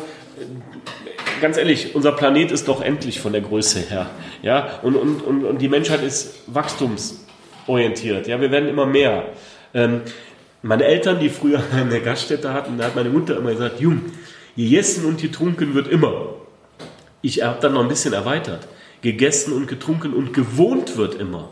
ganz 1.41 1.57
ehrlich, 1.57 1.95
unser 1.95 2.11
Planet 2.11 2.51
ist 2.51 2.67
doch 2.67 2.81
endlich 2.81 3.19
von 3.19 3.31
der 3.31 3.41
Größe 3.41 3.79
her. 3.79 4.09
Ja? 4.41 4.79
Und, 4.81 4.95
und, 4.95 5.21
und, 5.21 5.45
und 5.45 5.61
die 5.61 5.69
Menschheit 5.69 6.03
ist 6.03 6.39
wachstumsorientiert. 6.47 8.27
Ja? 8.27 8.39
Wir 8.41 8.51
werden 8.51 8.69
immer 8.69 8.85
mehr. 8.85 9.25
Ähm, 9.73 10.01
meine 10.61 10.85
Eltern, 10.85 11.19
die 11.19 11.29
früher 11.29 11.61
eine 11.73 12.01
Gaststätte 12.01 12.53
hatten, 12.53 12.77
da 12.77 12.85
hat 12.85 12.95
meine 12.95 13.09
Mutter 13.09 13.37
immer 13.37 13.51
gesagt, 13.51 13.79
Jung, 13.79 14.01
gegessen 14.55 15.05
und 15.05 15.21
getrunken 15.21 15.73
wird 15.73 15.87
immer. 15.87 16.35
Ich 17.21 17.43
habe 17.43 17.59
dann 17.59 17.73
noch 17.73 17.81
ein 17.81 17.87
bisschen 17.87 18.13
erweitert. 18.13 18.67
Gegessen 19.01 19.53
und 19.53 19.67
getrunken 19.67 20.13
und 20.13 20.33
gewohnt 20.33 20.97
wird 20.97 21.15
immer. 21.15 21.49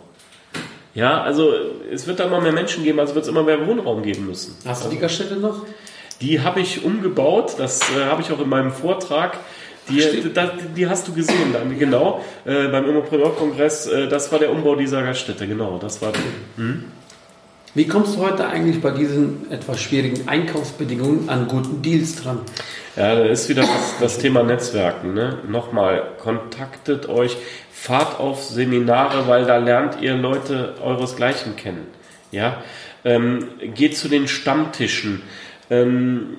Ja, 0.96 1.22
also 1.22 1.52
es 1.91 2.06
wird 2.06 2.19
da 2.19 2.26
immer 2.26 2.39
mehr 2.39 2.52
Menschen 2.52 2.84
geben, 2.84 3.00
also 3.00 3.15
wird 3.15 3.26
es 3.26 3.30
immer 3.30 3.43
mehr 3.43 3.65
Wohnraum 3.65 4.04
geben 4.04 4.28
müssen. 4.28 4.56
Hast 4.65 4.86
du 4.86 4.89
die 4.89 4.98
Gaststätte 4.98 5.36
noch? 5.36 5.65
Die 6.24 6.40
habe 6.40 6.62
ich 6.62 6.86
umgebaut, 6.86 7.56
das 7.58 7.82
äh, 7.82 8.06
habe 8.06 8.22
ich 8.22 8.32
auch 8.32 8.40
in 8.40 8.48
meinem 8.48 8.72
Vortrag. 8.72 9.38
Die, 9.90 9.96
die, 9.98 10.32
die, 10.74 10.88
hast 10.88 11.06
du 11.10 11.14
gesehen, 11.14 11.52
dann, 11.52 11.78
genau, 11.78 12.22
äh, 12.46 12.70
beim 12.70 12.88
Immopreneur-Kongress. 12.88 13.88
Äh, 13.88 14.08
das 14.08 14.32
war 14.32 14.40
der 14.40 14.50
Umbau 14.50 14.78
dieser 14.78 15.04
Gaststätte, 15.04 15.46
genau. 15.46 15.78
Das 15.80 16.02
war. 16.02 16.14
Hm? 16.56 16.86
Wie 17.76 17.88
kommst 17.88 18.16
du 18.16 18.22
heute 18.22 18.48
eigentlich 18.48 18.80
bei 18.80 18.92
diesen 18.92 19.52
etwas 19.52 19.82
schwierigen 19.82 20.30
Einkaufsbedingungen 20.30 21.28
an 21.28 21.48
guten 21.50 21.82
Deals 21.82 22.16
dran? 22.16 22.40
Ja, 22.96 23.16
da 23.16 23.26
ist 23.26 23.50
wieder 23.50 23.64
das, 23.64 23.96
das 24.00 24.18
Thema 24.20 24.44
Netzwerken. 24.44 25.14
Ne? 25.14 25.40
Nochmal, 25.50 26.04
kontaktet 26.20 27.10
euch, 27.10 27.36
fahrt 27.72 28.20
auf 28.20 28.44
Seminare, 28.44 29.28
weil 29.28 29.46
da 29.46 29.58
lernt 29.58 30.00
ihr 30.00 30.14
Leute 30.16 30.76
euresgleichen 30.82 31.58
kennen. 31.58 31.88
Ja, 32.32 32.64
ähm, 33.04 33.48
geht 33.74 33.98
zu 33.98 34.08
den 34.08 34.28
Stammtischen. 34.30 35.24
Ähm, 35.82 36.38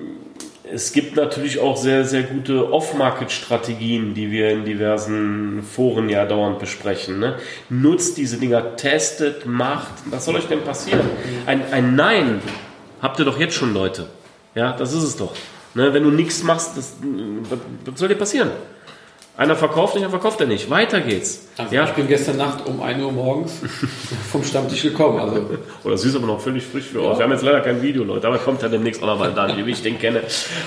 es 0.71 0.93
gibt 0.93 1.15
natürlich 1.15 1.59
auch 1.59 1.77
sehr, 1.77 2.05
sehr 2.05 2.23
gute 2.23 2.71
Off-Market-Strategien, 2.71 4.13
die 4.15 4.31
wir 4.31 4.49
in 4.49 4.65
diversen 4.65 5.61
Foren 5.61 6.09
ja 6.09 6.25
dauernd 6.25 6.59
besprechen. 6.59 7.19
Ne? 7.19 7.37
Nutzt 7.69 8.17
diese 8.17 8.37
Dinger, 8.37 8.75
testet, 8.75 9.45
macht. 9.45 9.93
Was 10.09 10.25
soll 10.25 10.35
euch 10.35 10.47
denn 10.47 10.61
passieren? 10.61 11.07
Ein, 11.45 11.61
ein 11.71 11.95
Nein 11.95 12.41
habt 13.01 13.19
ihr 13.19 13.25
doch 13.25 13.39
jetzt 13.39 13.53
schon, 13.53 13.73
Leute. 13.73 14.07
Ja, 14.55 14.73
das 14.73 14.93
ist 14.93 15.03
es 15.03 15.15
doch. 15.17 15.33
Ne? 15.75 15.93
Wenn 15.93 16.03
du 16.03 16.09
nichts 16.09 16.41
machst, 16.43 16.75
das, 16.75 16.95
was 17.85 17.99
soll 17.99 18.07
dir 18.07 18.15
passieren? 18.15 18.49
Einer 19.37 19.57
verkauft 19.57 19.95
nicht, 19.95 20.03
dann 20.03 20.11
verkauft 20.11 20.39
er 20.39 20.47
nicht. 20.47 20.69
Weiter 20.69 21.01
geht's. 21.01 21.47
Also 21.57 21.75
ja. 21.75 21.83
Ich 21.83 21.89
bin 21.91 22.07
gestern 22.07 22.37
Nacht 22.37 22.65
um 22.65 22.81
1 22.81 23.03
Uhr 23.03 23.11
morgens 23.11 23.59
vom 24.31 24.41
Stammtisch 24.45 24.81
gekommen. 24.81 25.19
Also. 25.19 25.49
Das 25.83 26.05
ist 26.05 26.15
aber 26.15 26.27
noch 26.27 26.39
völlig 26.39 26.63
frisch 26.63 26.85
für 26.85 27.01
ja. 27.01 27.09
euch. 27.09 27.17
Wir 27.17 27.25
haben 27.25 27.33
jetzt 27.33 27.43
leider 27.43 27.59
kein 27.59 27.81
Video, 27.81 28.05
Leute, 28.05 28.27
aber 28.27 28.37
kommt 28.37 28.61
ja 28.61 28.69
demnächst 28.69 29.03
auch 29.03 29.07
noch 29.07 29.19
mal 29.19 29.33
Daniel, 29.33 29.65
wie 29.65 29.71
ich 29.71 29.81
den 29.81 29.99
kenne. 29.99 30.21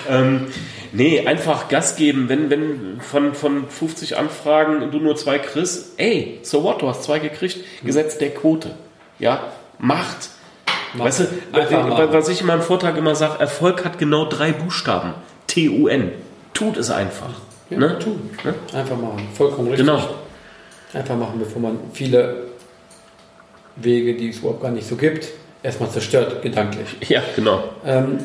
Ähm, 0.06 0.48
nee, 0.92 1.26
einfach 1.26 1.68
Gas 1.68 1.96
geben. 1.96 2.28
Wenn, 2.28 2.50
wenn 2.50 3.00
von, 3.00 3.32
von 3.32 3.70
50 3.70 4.18
Anfragen 4.18 4.90
du 4.90 4.98
nur 4.98 5.16
zwei 5.16 5.38
kriegst, 5.38 5.94
ey, 5.96 6.38
so 6.42 6.62
what, 6.62 6.82
du 6.82 6.88
hast 6.88 7.04
zwei 7.04 7.20
gekriegt, 7.20 7.60
Gesetz 7.82 8.18
der 8.18 8.34
Quote. 8.34 8.72
Ja, 9.18 9.44
macht. 9.78 10.28
Macht. 10.92 11.06
Weißt 11.06 11.20
du, 11.20 12.12
was 12.12 12.28
ich 12.28 12.42
in 12.42 12.46
meinem 12.46 12.62
Vortrag 12.62 12.98
immer 12.98 13.14
sage, 13.14 13.40
Erfolg 13.40 13.86
hat 13.86 13.98
genau 13.98 14.26
drei 14.26 14.52
Buchstaben. 14.52 15.14
T-U-N. 15.46 16.12
Tut 16.52 16.76
es 16.76 16.90
einfach. 16.90 17.47
Ja, 17.70 17.78
ne? 17.78 17.98
tun. 17.98 18.30
Ne? 18.44 18.54
Einfach 18.72 18.96
machen. 18.96 19.28
Vollkommen 19.34 19.68
richtig. 19.68 19.86
Genau. 19.86 20.02
Einfach 20.92 21.16
machen, 21.16 21.38
bevor 21.38 21.60
man 21.60 21.78
viele 21.92 22.48
Wege, 23.76 24.14
die 24.14 24.30
es 24.30 24.38
überhaupt 24.38 24.62
gar 24.62 24.70
nicht 24.70 24.86
so 24.86 24.96
gibt, 24.96 25.28
erstmal 25.62 25.90
zerstört, 25.90 26.42
gedanklich. 26.42 26.96
Ja, 27.08 27.22
genau. 27.36 27.64
Ähm, 27.84 28.18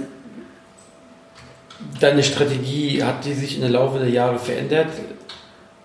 deine 2.00 2.24
Strategie, 2.24 3.04
hat 3.04 3.26
die 3.26 3.34
sich 3.34 3.56
in 3.56 3.62
der 3.62 3.72
Laufe 3.72 4.00
der 4.00 4.10
Jahre 4.10 4.40
verändert? 4.40 4.88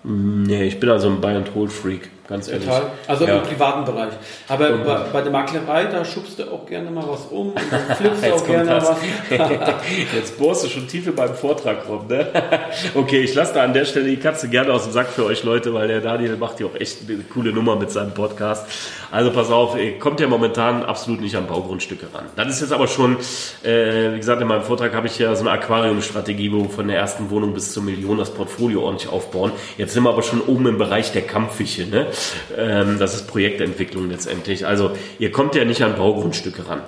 Nee, 0.03 0.63
ich 0.63 0.79
bin 0.79 0.89
also 0.89 1.09
ein 1.09 1.19
Buy-and-Hold-Freak. 1.19 2.09
Ganz 2.29 2.47
ehrlich. 2.47 2.65
Total. 2.65 2.91
Also 3.07 3.25
ja. 3.25 3.37
im 3.37 3.43
privaten 3.43 3.85
Bereich. 3.85 4.13
Aber 4.47 4.69
bei, 4.69 4.99
bei, 5.11 5.21
der 5.21 5.31
Maklerei, 5.31 5.85
da 5.85 6.05
schubst 6.05 6.37
du 6.37 6.43
auch 6.43 6.63
gerne 6.67 6.91
mal 6.91 7.03
was 7.07 7.25
um 7.31 7.49
und 7.49 7.61
dann 7.71 7.95
flippst 7.97 8.23
du 8.23 8.33
auch 8.35 8.45
gerne 8.45 8.69
das. 8.69 8.87
was. 8.87 8.97
Jetzt 10.13 10.37
bohrst 10.37 10.63
du 10.63 10.69
schon 10.69 10.87
tiefer 10.87 11.11
beim 11.11 11.33
Vortrag 11.33 11.89
rum, 11.89 12.05
ne? 12.07 12.27
okay, 12.93 13.21
ich 13.21 13.33
lasse 13.33 13.55
da 13.55 13.63
an 13.63 13.73
der 13.73 13.85
Stelle 13.85 14.05
die 14.05 14.17
Katze 14.17 14.47
gerne 14.47 14.71
aus 14.71 14.83
dem 14.83 14.93
Sack 14.93 15.07
für 15.07 15.25
euch 15.25 15.43
Leute, 15.43 15.73
weil 15.73 15.87
der 15.87 16.01
Daniel 16.01 16.37
macht 16.37 16.59
ja 16.59 16.67
auch 16.67 16.75
echt 16.75 16.99
eine 17.09 17.17
coole 17.23 17.51
Nummer 17.51 17.75
mit 17.75 17.89
seinem 17.89 18.13
Podcast. 18.13 18.67
Also 19.11 19.31
pass 19.31 19.49
auf, 19.49 19.75
kommt 19.97 20.19
ja 20.19 20.27
momentan 20.27 20.83
absolut 20.83 21.21
nicht 21.21 21.35
an 21.35 21.47
Baugrundstücke 21.47 22.13
ran. 22.13 22.25
Das 22.35 22.47
ist 22.47 22.61
jetzt 22.61 22.73
aber 22.73 22.87
schon, 22.87 23.17
äh, 23.63 24.13
wie 24.13 24.17
gesagt, 24.17 24.39
in 24.39 24.47
meinem 24.47 24.61
Vortrag 24.61 24.93
habe 24.93 25.07
ich 25.07 25.17
ja 25.17 25.33
so 25.33 25.41
eine 25.41 25.51
Aquariumstrategie, 25.51 26.51
wo 26.51 26.61
wir 26.61 26.69
von 26.69 26.87
der 26.87 26.97
ersten 26.97 27.31
Wohnung 27.31 27.55
bis 27.55 27.73
zur 27.73 27.81
Million 27.81 28.19
das 28.19 28.31
Portfolio 28.31 28.83
ordentlich 28.83 29.11
aufbauen. 29.11 29.51
Jetzt 29.79 29.95
sind 29.95 30.03
wir 30.03 30.11
aber 30.11 30.21
schon 30.21 30.41
oben 30.41 30.67
im 30.67 30.77
Bereich 30.77 31.11
der 31.11 31.23
Kampffische, 31.23 31.87
ne? 31.87 32.05
Ähm, 32.57 32.97
das 32.99 33.15
ist 33.15 33.27
Projektentwicklung 33.27 34.09
letztendlich. 34.09 34.65
Also 34.65 34.91
ihr 35.19 35.31
kommt 35.31 35.55
ja 35.55 35.65
nicht 35.65 35.83
an 35.83 35.95
Baugrundstücke 35.95 36.67
ran. 36.67 36.81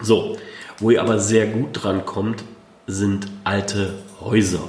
So. 0.00 0.36
Wo 0.78 0.90
ihr 0.90 1.02
aber 1.02 1.18
sehr 1.18 1.46
gut 1.46 1.68
dran 1.72 2.06
kommt, 2.06 2.42
sind 2.86 3.26
alte 3.44 3.98
Häuser. 4.20 4.68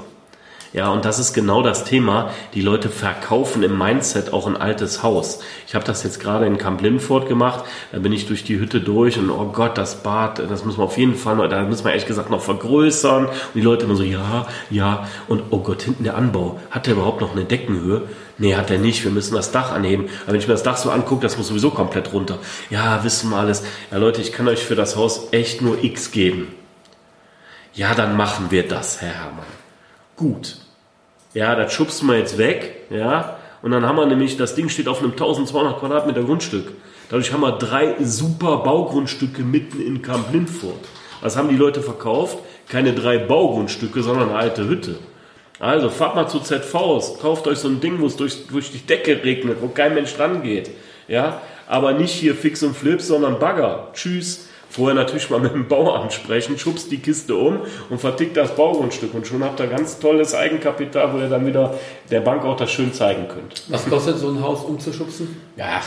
Ja, 0.73 0.89
und 0.89 1.03
das 1.03 1.19
ist 1.19 1.33
genau 1.33 1.61
das 1.61 1.83
Thema. 1.83 2.31
Die 2.53 2.61
Leute 2.61 2.87
verkaufen 2.87 3.61
im 3.61 3.77
Mindset 3.77 4.31
auch 4.31 4.47
ein 4.47 4.55
altes 4.55 5.03
Haus. 5.03 5.39
Ich 5.67 5.75
habe 5.75 5.83
das 5.83 6.03
jetzt 6.03 6.21
gerade 6.21 6.45
in 6.45 6.57
Camp 6.57 6.81
Lindford 6.81 7.27
gemacht. 7.27 7.65
Da 7.91 7.99
bin 7.99 8.13
ich 8.13 8.25
durch 8.25 8.45
die 8.45 8.57
Hütte 8.57 8.79
durch 8.79 9.17
und 9.17 9.29
oh 9.29 9.51
Gott, 9.51 9.77
das 9.77 10.01
Bad, 10.01 10.39
das 10.39 10.63
müssen 10.63 10.79
wir 10.79 10.85
auf 10.85 10.97
jeden 10.97 11.15
Fall, 11.15 11.49
da 11.49 11.63
müssen 11.63 11.83
wir 11.83 11.91
ehrlich 11.91 12.07
gesagt 12.07 12.29
noch 12.29 12.41
vergrößern. 12.41 13.25
Und 13.25 13.35
die 13.53 13.61
Leute 13.61 13.83
immer 13.83 13.97
so, 13.97 14.03
ja, 14.03 14.47
ja. 14.69 15.07
Und 15.27 15.43
oh 15.49 15.59
Gott, 15.59 15.81
hinten 15.81 16.05
der 16.05 16.15
Anbau. 16.15 16.57
Hat 16.69 16.87
der 16.87 16.93
überhaupt 16.93 17.19
noch 17.19 17.33
eine 17.33 17.43
Deckenhöhe? 17.43 18.03
Nee, 18.37 18.55
hat 18.55 18.71
er 18.71 18.77
nicht. 18.77 19.03
Wir 19.03 19.11
müssen 19.11 19.35
das 19.35 19.51
Dach 19.51 19.73
anheben. 19.73 20.05
Aber 20.23 20.33
wenn 20.33 20.39
ich 20.39 20.47
mir 20.47 20.53
das 20.53 20.63
Dach 20.63 20.77
so 20.77 20.89
angucke, 20.89 21.21
das 21.21 21.37
muss 21.37 21.49
sowieso 21.49 21.71
komplett 21.71 22.13
runter. 22.13 22.39
Ja, 22.69 23.03
wissen 23.03 23.29
wir 23.29 23.37
alles. 23.37 23.63
Ja, 23.91 23.97
Leute, 23.97 24.21
ich 24.21 24.31
kann 24.31 24.47
euch 24.47 24.63
für 24.63 24.75
das 24.75 24.95
Haus 24.95 25.27
echt 25.31 25.61
nur 25.61 25.83
X 25.83 26.11
geben. 26.11 26.47
Ja, 27.73 27.93
dann 27.93 28.15
machen 28.15 28.51
wir 28.51 28.65
das, 28.65 29.01
Herr 29.01 29.13
Herrmann. 29.13 29.45
Gut. 30.15 30.60
Ja, 31.33 31.55
das 31.55 31.73
schubst 31.73 32.03
wir 32.03 32.17
jetzt 32.17 32.37
weg, 32.37 32.87
ja. 32.89 33.37
Und 33.61 33.71
dann 33.71 33.85
haben 33.85 33.95
wir 33.95 34.05
nämlich, 34.05 34.37
das 34.37 34.55
Ding 34.55 34.69
steht 34.69 34.87
auf 34.87 34.99
einem 34.99 35.11
1200 35.11 35.79
Quadratmeter 35.79 36.23
Grundstück. 36.23 36.71
Dadurch 37.09 37.31
haben 37.31 37.41
wir 37.41 37.53
drei 37.53 37.95
super 38.01 38.57
Baugrundstücke 38.57 39.43
mitten 39.43 39.81
in 39.81 40.01
Camp 40.01 40.31
Lindford. 40.31 40.79
Was 41.21 41.37
haben 41.37 41.49
die 41.49 41.57
Leute 41.57 41.81
verkauft? 41.81 42.39
Keine 42.67 42.93
drei 42.93 43.17
Baugrundstücke, 43.17 44.01
sondern 44.01 44.29
eine 44.29 44.37
alte 44.37 44.67
Hütte. 44.67 44.97
Also 45.59 45.89
fahrt 45.89 46.15
mal 46.15 46.27
zu 46.27 46.39
ZVs, 46.39 47.19
kauft 47.21 47.47
euch 47.47 47.59
so 47.59 47.67
ein 47.67 47.79
Ding, 47.79 47.99
wo 47.99 48.07
es 48.07 48.15
durch, 48.15 48.47
durch 48.47 48.71
die 48.71 48.79
Decke 48.79 49.23
regnet, 49.23 49.57
wo 49.61 49.67
kein 49.67 49.93
Mensch 49.93 50.15
dran 50.15 50.41
geht. 50.41 50.71
Ja, 51.07 51.41
aber 51.67 51.93
nicht 51.93 52.13
hier 52.13 52.33
fix 52.33 52.63
und 52.63 52.75
flips, 52.75 53.07
sondern 53.07 53.37
Bagger. 53.37 53.89
Tschüss. 53.93 54.47
Vorher 54.71 54.95
natürlich 54.95 55.29
mal 55.29 55.41
mit 55.41 55.53
dem 55.53 55.67
Bauer 55.67 55.99
ansprechen, 55.99 56.57
schubst 56.57 56.91
die 56.91 56.99
Kiste 56.99 57.35
um 57.35 57.59
und 57.89 57.99
vertickt 57.99 58.37
das 58.37 58.55
Baugrundstück 58.55 59.13
und 59.13 59.27
schon 59.27 59.43
habt 59.43 59.59
ihr 59.59 59.67
ganz 59.67 59.99
tolles 59.99 60.33
Eigenkapital, 60.33 61.11
wo 61.13 61.17
ihr 61.17 61.27
dann 61.27 61.45
wieder 61.45 61.77
der 62.09 62.21
Bank 62.21 62.45
auch 62.45 62.55
das 62.55 62.71
schön 62.71 62.93
zeigen 62.93 63.27
könnt. 63.27 63.63
Was 63.67 63.89
kostet 63.89 64.17
so 64.17 64.29
ein 64.29 64.41
Haus 64.41 64.63
umzuschubsen? 64.63 65.35
Ja, 65.57 65.81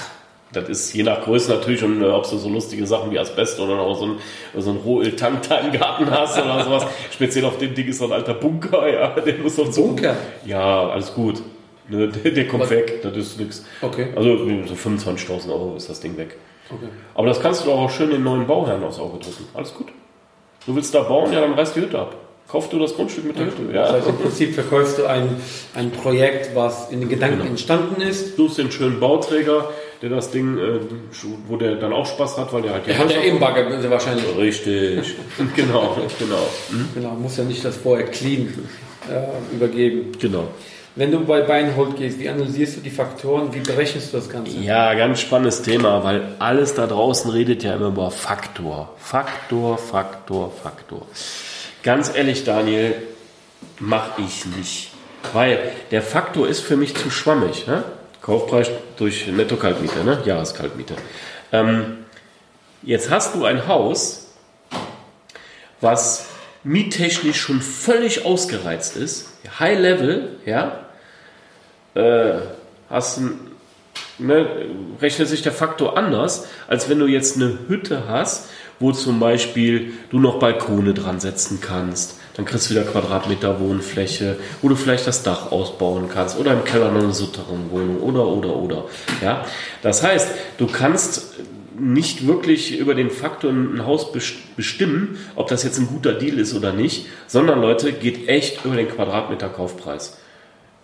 das 0.52 0.68
ist 0.68 0.92
je 0.92 1.02
nach 1.02 1.22
Größe 1.22 1.50
natürlich 1.50 1.82
und 1.82 2.02
äh, 2.02 2.04
ob 2.04 2.28
du 2.28 2.36
so 2.36 2.50
lustige 2.50 2.86
Sachen 2.86 3.10
wie 3.10 3.18
Asbest 3.18 3.58
oder 3.58 3.78
auch 3.78 3.98
so 3.98 4.04
ein, 4.04 4.18
so 4.58 4.70
ein 4.70 4.76
Rohöltank 4.76 5.48
im 5.64 5.72
Garten 5.72 6.10
hast 6.10 6.38
oder 6.38 6.62
sowas. 6.62 6.86
Speziell 7.10 7.46
auf 7.46 7.56
dem 7.56 7.74
Ding 7.74 7.88
ist 7.88 7.98
so 7.98 8.04
ein 8.04 8.12
alter 8.12 8.34
Bunker, 8.34 8.86
ja, 8.92 9.18
den 9.18 9.42
muss 9.42 9.56
noch 9.56 9.70
zu. 9.70 9.86
Bunker? 9.86 10.14
Ja, 10.44 10.90
alles 10.90 11.14
gut. 11.14 11.40
Ne, 11.88 12.08
der, 12.08 12.32
der 12.32 12.48
kommt 12.48 12.64
Was? 12.64 12.70
weg, 12.70 13.00
das 13.02 13.16
ist 13.16 13.40
nichts. 13.40 13.64
Okay. 13.80 14.08
Also 14.14 14.36
so 14.66 14.74
25.000 14.74 15.48
Euro 15.48 15.74
ist 15.76 15.88
das 15.88 16.00
Ding 16.00 16.18
weg. 16.18 16.36
Okay. 16.70 16.88
Aber 17.14 17.26
das 17.26 17.40
kannst 17.40 17.62
du 17.62 17.66
doch 17.66 17.78
auch 17.78 17.90
schön 17.90 18.10
den 18.10 18.22
neuen 18.22 18.46
Bauherren 18.46 18.82
aufs 18.84 18.98
Auge 18.98 19.18
drücken. 19.18 19.44
Alles 19.54 19.74
gut. 19.74 19.88
Du 20.66 20.74
willst 20.74 20.94
da 20.94 21.02
bauen, 21.02 21.32
ja, 21.32 21.40
dann 21.40 21.54
reißt 21.54 21.76
die 21.76 21.80
Hütte 21.80 21.98
ab. 21.98 22.16
Kauf 22.48 22.68
du 22.68 22.78
das 22.78 22.94
Grundstück 22.94 23.24
mit 23.24 23.38
der 23.38 23.46
Hütte. 23.46 23.62
Ja. 23.72 23.82
Das 23.82 23.92
heißt, 23.92 24.08
im 24.08 24.16
Prinzip 24.18 24.54
verkaufst 24.54 24.98
du 24.98 25.06
ein, 25.06 25.36
ein 25.74 25.90
Projekt, 25.90 26.54
was 26.54 26.90
in 26.90 27.00
den 27.00 27.08
Gedanken 27.08 27.38
genau. 27.38 27.50
entstanden 27.50 28.00
ist. 28.00 28.38
Du 28.38 28.48
hast 28.48 28.58
den 28.58 28.70
schönen 28.70 29.00
Bauträger, 29.00 29.70
der 30.02 30.10
das 30.10 30.30
Ding, 30.30 30.58
äh, 30.58 30.80
wo 31.48 31.56
der 31.56 31.76
dann 31.76 31.92
auch 31.92 32.06
Spaß 32.06 32.38
hat, 32.38 32.52
weil 32.52 32.62
der 32.62 32.74
halt... 32.74 32.86
Der 32.86 32.98
hat 32.98 33.10
ja 33.10 33.22
eben 33.22 33.40
Bagger 33.40 33.90
wahrscheinlich. 33.90 34.24
Richtig. 34.36 35.14
genau, 35.56 35.96
genau. 36.18 36.46
Mhm. 36.70 36.88
Genau, 36.94 37.10
muss 37.14 37.36
ja 37.36 37.44
nicht 37.44 37.64
das 37.64 37.76
vorher 37.76 38.06
clean 38.06 38.52
äh, 39.10 39.54
übergeben. 39.54 40.12
Genau. 40.20 40.48
Wenn 40.96 41.10
du 41.10 41.24
bei 41.24 41.40
Beinhold 41.40 41.96
gehst, 41.96 42.20
wie 42.20 42.28
analysierst 42.28 42.76
du 42.76 42.80
die 42.80 42.90
Faktoren, 42.90 43.52
wie 43.52 43.58
berechnest 43.58 44.12
du 44.12 44.18
das 44.18 44.30
Ganze? 44.30 44.56
Ja, 44.58 44.94
ganz 44.94 45.20
spannendes 45.20 45.62
Thema, 45.62 46.04
weil 46.04 46.22
alles 46.38 46.74
da 46.74 46.86
draußen 46.86 47.32
redet 47.32 47.64
ja 47.64 47.74
immer 47.74 47.88
über 47.88 48.12
Faktor. 48.12 48.94
Faktor, 48.98 49.76
Faktor, 49.76 50.52
Faktor. 50.52 51.04
Ganz 51.82 52.14
ehrlich, 52.14 52.44
Daniel, 52.44 52.94
mache 53.80 54.22
ich 54.22 54.46
nicht. 54.46 54.92
Weil 55.32 55.58
der 55.90 56.02
Faktor 56.02 56.46
ist 56.46 56.60
für 56.60 56.76
mich 56.76 56.94
zu 56.94 57.10
schwammig. 57.10 57.66
Ne? 57.66 57.82
Kaufpreis 58.22 58.70
durch 58.96 59.26
Netto-Kaltmiete, 59.26 60.04
ne? 60.04 60.22
Jahreskaltmiete. 60.24 60.94
Ähm, 61.50 62.04
jetzt 62.82 63.10
hast 63.10 63.34
du 63.34 63.44
ein 63.44 63.66
Haus, 63.66 64.32
was 65.80 66.26
miettechnisch 66.62 67.40
schon 67.40 67.60
völlig 67.60 68.24
ausgereizt 68.24 68.96
ist, 68.96 69.28
High 69.58 69.78
Level, 69.78 70.38
ja, 70.46 70.83
äh, 71.94 72.34
hast 72.90 73.20
ne, 74.18 74.46
rechnet 75.00 75.28
sich 75.28 75.42
der 75.42 75.52
Faktor 75.52 75.96
anders, 75.96 76.46
als 76.68 76.88
wenn 76.88 76.98
du 76.98 77.06
jetzt 77.06 77.36
eine 77.36 77.58
Hütte 77.68 78.04
hast, 78.08 78.48
wo 78.80 78.92
zum 78.92 79.20
Beispiel 79.20 79.92
du 80.10 80.18
noch 80.18 80.38
Balkone 80.38 80.94
dran 80.94 81.20
setzen 81.20 81.60
kannst. 81.60 82.18
Dann 82.34 82.44
kriegst 82.44 82.68
du 82.68 82.74
wieder 82.74 82.82
Quadratmeter 82.82 83.60
Wohnfläche, 83.60 84.36
wo 84.60 84.68
du 84.68 84.74
vielleicht 84.74 85.06
das 85.06 85.22
Dach 85.22 85.52
ausbauen 85.52 86.08
kannst 86.12 86.38
oder 86.38 86.52
im 86.52 86.64
Keller 86.64 86.90
noch 86.90 87.02
eine 87.02 87.12
Souterrain-Wohnung 87.12 88.00
oder, 88.00 88.26
oder, 88.26 88.56
oder. 88.56 88.84
Ja? 89.22 89.44
Das 89.82 90.02
heißt, 90.02 90.28
du 90.58 90.66
kannst 90.66 91.34
nicht 91.78 92.26
wirklich 92.26 92.76
über 92.78 92.94
den 92.94 93.10
Faktor 93.10 93.50
ein 93.50 93.84
Haus 93.86 94.12
bestimmen, 94.56 95.18
ob 95.36 95.48
das 95.48 95.64
jetzt 95.64 95.78
ein 95.78 95.86
guter 95.86 96.12
Deal 96.12 96.38
ist 96.38 96.54
oder 96.54 96.72
nicht, 96.72 97.06
sondern 97.26 97.60
Leute, 97.60 97.92
geht 97.92 98.28
echt 98.28 98.64
über 98.64 98.76
den 98.76 98.88
Quadratmeter 98.88 99.48
Kaufpreis. 99.48 100.18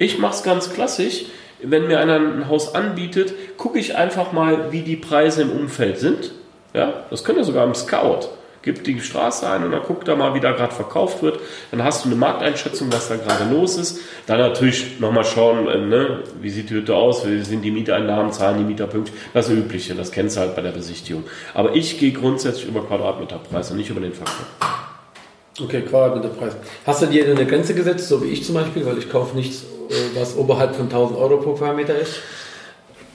Ich 0.01 0.19
mache 0.19 0.35
es 0.35 0.43
ganz 0.43 0.73
klassisch. 0.73 1.27
Wenn 1.63 1.87
mir 1.87 2.01
einer 2.01 2.17
ein 2.17 2.49
Haus 2.49 2.75
anbietet, 2.75 3.35
gucke 3.59 3.79
ich 3.79 3.97
einfach 3.97 4.33
mal, 4.33 4.73
wie 4.73 4.81
die 4.81 4.97
Preise 4.97 5.43
im 5.43 5.51
Umfeld 5.51 5.99
sind. 5.99 6.33
Ja, 6.73 7.05
das 7.11 7.23
könnt 7.23 7.37
ihr 7.37 7.45
sogar 7.45 7.67
im 7.67 7.75
Scout. 7.75 8.31
Gib 8.63 8.83
die 8.85 8.99
Straße 8.99 9.47
ein 9.49 9.63
und 9.63 9.73
dann 9.73 9.83
guck 9.87 10.07
da 10.07 10.17
mal, 10.17 10.33
wie 10.33 10.41
da 10.41 10.53
gerade 10.53 10.75
verkauft 10.75 11.23
wird. 11.23 11.39
Dann 11.71 11.85
hast 11.85 12.05
du 12.05 12.09
eine 12.09 12.17
Markteinschätzung, 12.17 12.91
was 12.91 13.09
da 13.09 13.17
gerade 13.17 13.45
los 13.53 13.77
ist. 13.77 14.01
Dann 14.27 14.39
natürlich 14.39 14.99
nochmal 15.01 15.25
schauen, 15.27 15.69
äh, 15.69 15.79
ne, 15.79 16.21
wie 16.41 16.49
sieht 16.49 16.71
die 16.71 16.75
Hütte 16.75 16.95
aus, 16.95 17.27
wie 17.27 17.43
sind 17.43 17.61
die 17.61 17.71
Mieteinnahmen, 17.71 18.33
zahlen 18.33 18.57
die 18.57 18.65
Mieter 18.65 18.87
pünktlich. 18.87 19.19
Das 19.35 19.51
Übliche, 19.51 19.95
das 19.95 20.13
kennst 20.13 20.37
du 20.37 20.41
halt 20.41 20.57
bei 20.57 20.63
der 20.63 20.73
Besichtigung. 20.73 21.25
Aber 21.53 21.75
ich 21.75 21.99
gehe 21.99 22.13
grundsätzlich 22.13 22.67
über 22.67 22.87
Quadratmeterpreis 22.87 23.71
und 23.71 23.77
nicht 23.77 23.91
über 23.91 24.01
den 24.01 24.15
Faktor. 24.15 24.47
Okay, 25.63 25.83
Quadratmeterpreis. 25.83 26.57
Hast 26.87 27.03
du 27.03 27.07
dir 27.07 27.27
eine 27.27 27.47
Grenze 27.47 27.75
gesetzt, 27.75 28.09
so 28.09 28.23
wie 28.23 28.29
ich 28.29 28.45
zum 28.45 28.55
Beispiel, 28.55 28.85
weil 28.87 28.99
ich 28.99 29.11
kaufe 29.11 29.37
nichts, 29.37 29.65
äh, 29.91 30.19
was 30.19 30.37
oberhalb 30.37 30.75
von 30.75 30.87
1000 30.87 31.19
Euro 31.19 31.39
pro 31.39 31.55
Quadratmeter 31.55 31.99
ist? 31.99 32.21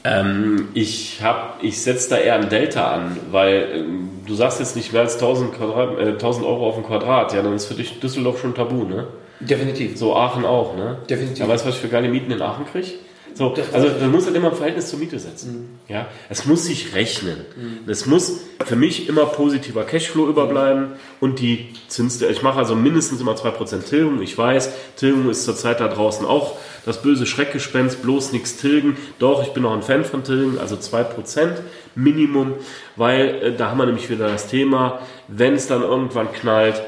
Ähm, 0.04 0.70
ich 0.76 1.20
ich 1.62 1.82
setze 1.82 2.12
da 2.12 2.18
eher 2.18 2.36
ein 2.36 2.50
Delta 2.50 2.94
an, 2.94 3.18
weil 3.32 3.70
ähm, 3.74 4.10
du 4.28 4.36
sagst 4.36 4.60
jetzt 4.60 4.76
nicht 4.76 4.94
mehr 4.94 5.02
als 5.02 5.16
1000, 5.16 5.56
Quadrat, 5.56 5.98
äh, 6.00 6.12
1000 6.12 6.46
Euro 6.46 6.68
auf 6.70 6.78
ein 6.78 6.84
Quadrat, 6.84 7.34
ja, 7.34 7.42
dann 7.42 7.56
ist 7.56 7.66
für 7.66 7.74
dich 7.74 8.00
Düsseldorf 8.00 8.40
schon 8.40 8.54
tabu, 8.54 8.84
ne? 8.84 9.08
Definitiv. 9.40 9.98
So 9.98 10.16
Aachen 10.16 10.46
auch, 10.46 10.76
ne? 10.76 10.98
Definitiv. 11.10 11.44
Aber 11.44 11.54
weißt 11.54 11.66
du, 11.66 11.70
was 11.70 11.76
ich 11.76 11.82
für 11.82 11.88
geile 11.88 12.08
Mieten 12.08 12.32
in 12.32 12.42
Aachen 12.42 12.66
kriege? 12.66 12.88
So, 13.36 13.54
also 13.74 13.90
man 14.00 14.12
muss 14.12 14.26
halt 14.26 14.36
immer 14.38 14.50
ein 14.50 14.56
Verhältnis 14.56 14.90
zur 14.90 14.98
Miete 14.98 15.20
setzen. 15.20 15.80
Mhm. 15.88 15.94
Ja, 15.94 16.08
es 16.30 16.46
muss 16.46 16.64
sich 16.64 16.96
rechnen. 16.96 17.36
Mhm. 17.58 17.90
Es 17.90 18.06
muss 18.06 18.40
für 18.66 18.78
mich 18.78 19.10
immer 19.10 19.26
positiver 19.26 19.84
Cashflow 19.84 20.30
überbleiben 20.30 20.94
und 21.20 21.40
die 21.40 21.68
Zins. 21.90 22.22
Ich 22.22 22.42
mache 22.44 22.60
also 22.60 22.76
mindestens 22.76 23.20
immer 23.20 23.36
2% 23.36 23.84
Tilgung. 23.90 24.22
Ich 24.22 24.38
weiß, 24.38 24.72
Tilgung 24.96 25.30
ist 25.30 25.44
zurzeit 25.44 25.82
da 25.82 25.90
draußen 25.90 26.26
auch 26.26 26.58
das 26.86 27.02
böse 27.02 27.26
Schreckgespenst, 27.26 28.02
bloß 28.02 28.32
nichts 28.32 28.56
tilgen. 28.56 28.96
Doch, 29.20 29.44
ich 29.44 29.50
bin 29.50 29.66
auch 29.66 29.74
ein 29.74 29.84
Fan 29.84 30.06
von 30.06 30.24
Tilgen, 30.24 30.58
also 30.58 30.76
2% 30.76 31.56
Minimum, 31.96 32.54
weil 32.96 33.44
äh, 33.44 33.56
da 33.56 33.70
haben 33.70 33.80
wir 33.80 33.86
nämlich 33.86 34.10
wieder 34.10 34.30
das 34.30 34.48
Thema, 34.48 35.00
wenn 35.28 35.56
es 35.56 35.68
dann 35.68 35.82
irgendwann 35.82 36.32
knallt, 36.32 36.82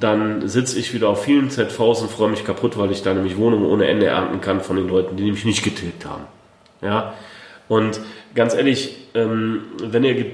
dann 0.00 0.48
sitze 0.48 0.78
ich 0.78 0.94
wieder 0.94 1.08
auf 1.08 1.24
vielen 1.24 1.50
ZVs 1.50 2.02
und 2.02 2.10
freue 2.10 2.30
mich 2.30 2.44
kaputt, 2.44 2.78
weil 2.78 2.90
ich 2.90 3.02
da 3.02 3.14
nämlich 3.14 3.36
Wohnungen 3.36 3.66
ohne 3.66 3.86
Ende 3.86 4.06
ernten 4.06 4.40
kann 4.40 4.60
von 4.60 4.76
den 4.76 4.88
Leuten, 4.88 5.16
die 5.16 5.24
nämlich 5.24 5.44
nicht 5.44 5.62
getilgt 5.62 6.04
haben. 6.04 6.24
Ja, 6.82 7.14
und 7.68 8.00
ganz 8.34 8.54
ehrlich, 8.54 8.96
ähm, 9.14 9.62
wenn 9.78 10.04
ihr, 10.04 10.26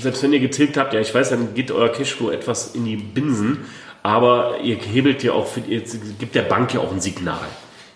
selbst 0.00 0.22
wenn 0.22 0.32
ihr 0.32 0.40
getilgt 0.40 0.76
habt, 0.76 0.94
ja, 0.94 1.00
ich 1.00 1.14
weiß, 1.14 1.30
dann 1.30 1.54
geht 1.54 1.70
euer 1.70 1.88
Cashflow 1.88 2.30
etwas 2.30 2.74
in 2.74 2.84
die 2.84 2.96
Binsen, 2.96 3.58
aber 4.02 4.60
ihr 4.62 4.76
hebelt 4.76 5.22
ja 5.22 5.32
auch, 5.32 5.48
ihr 5.68 5.82
gibt 6.18 6.34
der 6.34 6.42
Bank 6.42 6.74
ja 6.74 6.80
auch 6.80 6.92
ein 6.92 7.00
Signal. 7.00 7.46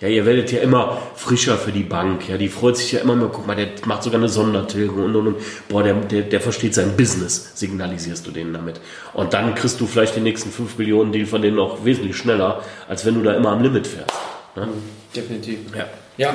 Ja, 0.03 0.09
ihr 0.09 0.27
werdet 0.27 0.51
ja 0.51 0.61
immer 0.61 1.01
frischer 1.15 1.57
für 1.57 1.71
die 1.71 1.85
Bank. 1.85 2.29
Ja, 2.29 2.37
die 2.37 2.49
freut 2.49 2.77
sich 2.77 2.91
ja 2.91 2.99
immer 2.99 3.15
mehr. 3.15 3.29
Guck 3.33 3.47
mal, 3.47 3.55
der 3.55 3.69
macht 3.85 4.03
sogar 4.03 4.19
eine 4.19 4.29
Sondertilgung 4.29 5.05
und, 5.05 5.15
und, 5.15 5.27
und. 5.29 5.37
Boah, 5.69 5.85
der, 5.85 5.95
der, 5.95 6.23
der 6.23 6.41
versteht 6.41 6.75
sein 6.75 6.97
Business, 6.97 7.53
signalisierst 7.55 8.27
du 8.27 8.33
denen 8.33 8.53
damit. 8.53 8.81
Und 9.15 9.33
dann 9.33 9.55
kriegst 9.55 9.81
du 9.81 9.87
vielleicht 9.87 10.17
den 10.17 10.25
nächsten 10.25 10.51
5 10.51 10.77
Millionen 10.77 11.12
Deal 11.12 11.25
von 11.25 11.41
denen 11.41 11.61
auch 11.61 11.85
wesentlich 11.85 12.17
schneller, 12.17 12.65
als 12.88 13.07
wenn 13.07 13.15
du 13.15 13.23
da 13.23 13.35
immer 13.35 13.51
am 13.51 13.62
Limit 13.62 13.87
fährst. 13.87 14.11
Ne? 14.57 14.67
Definitiv. 15.15 15.61
Ja. 15.73 15.87
Ja, 16.17 16.35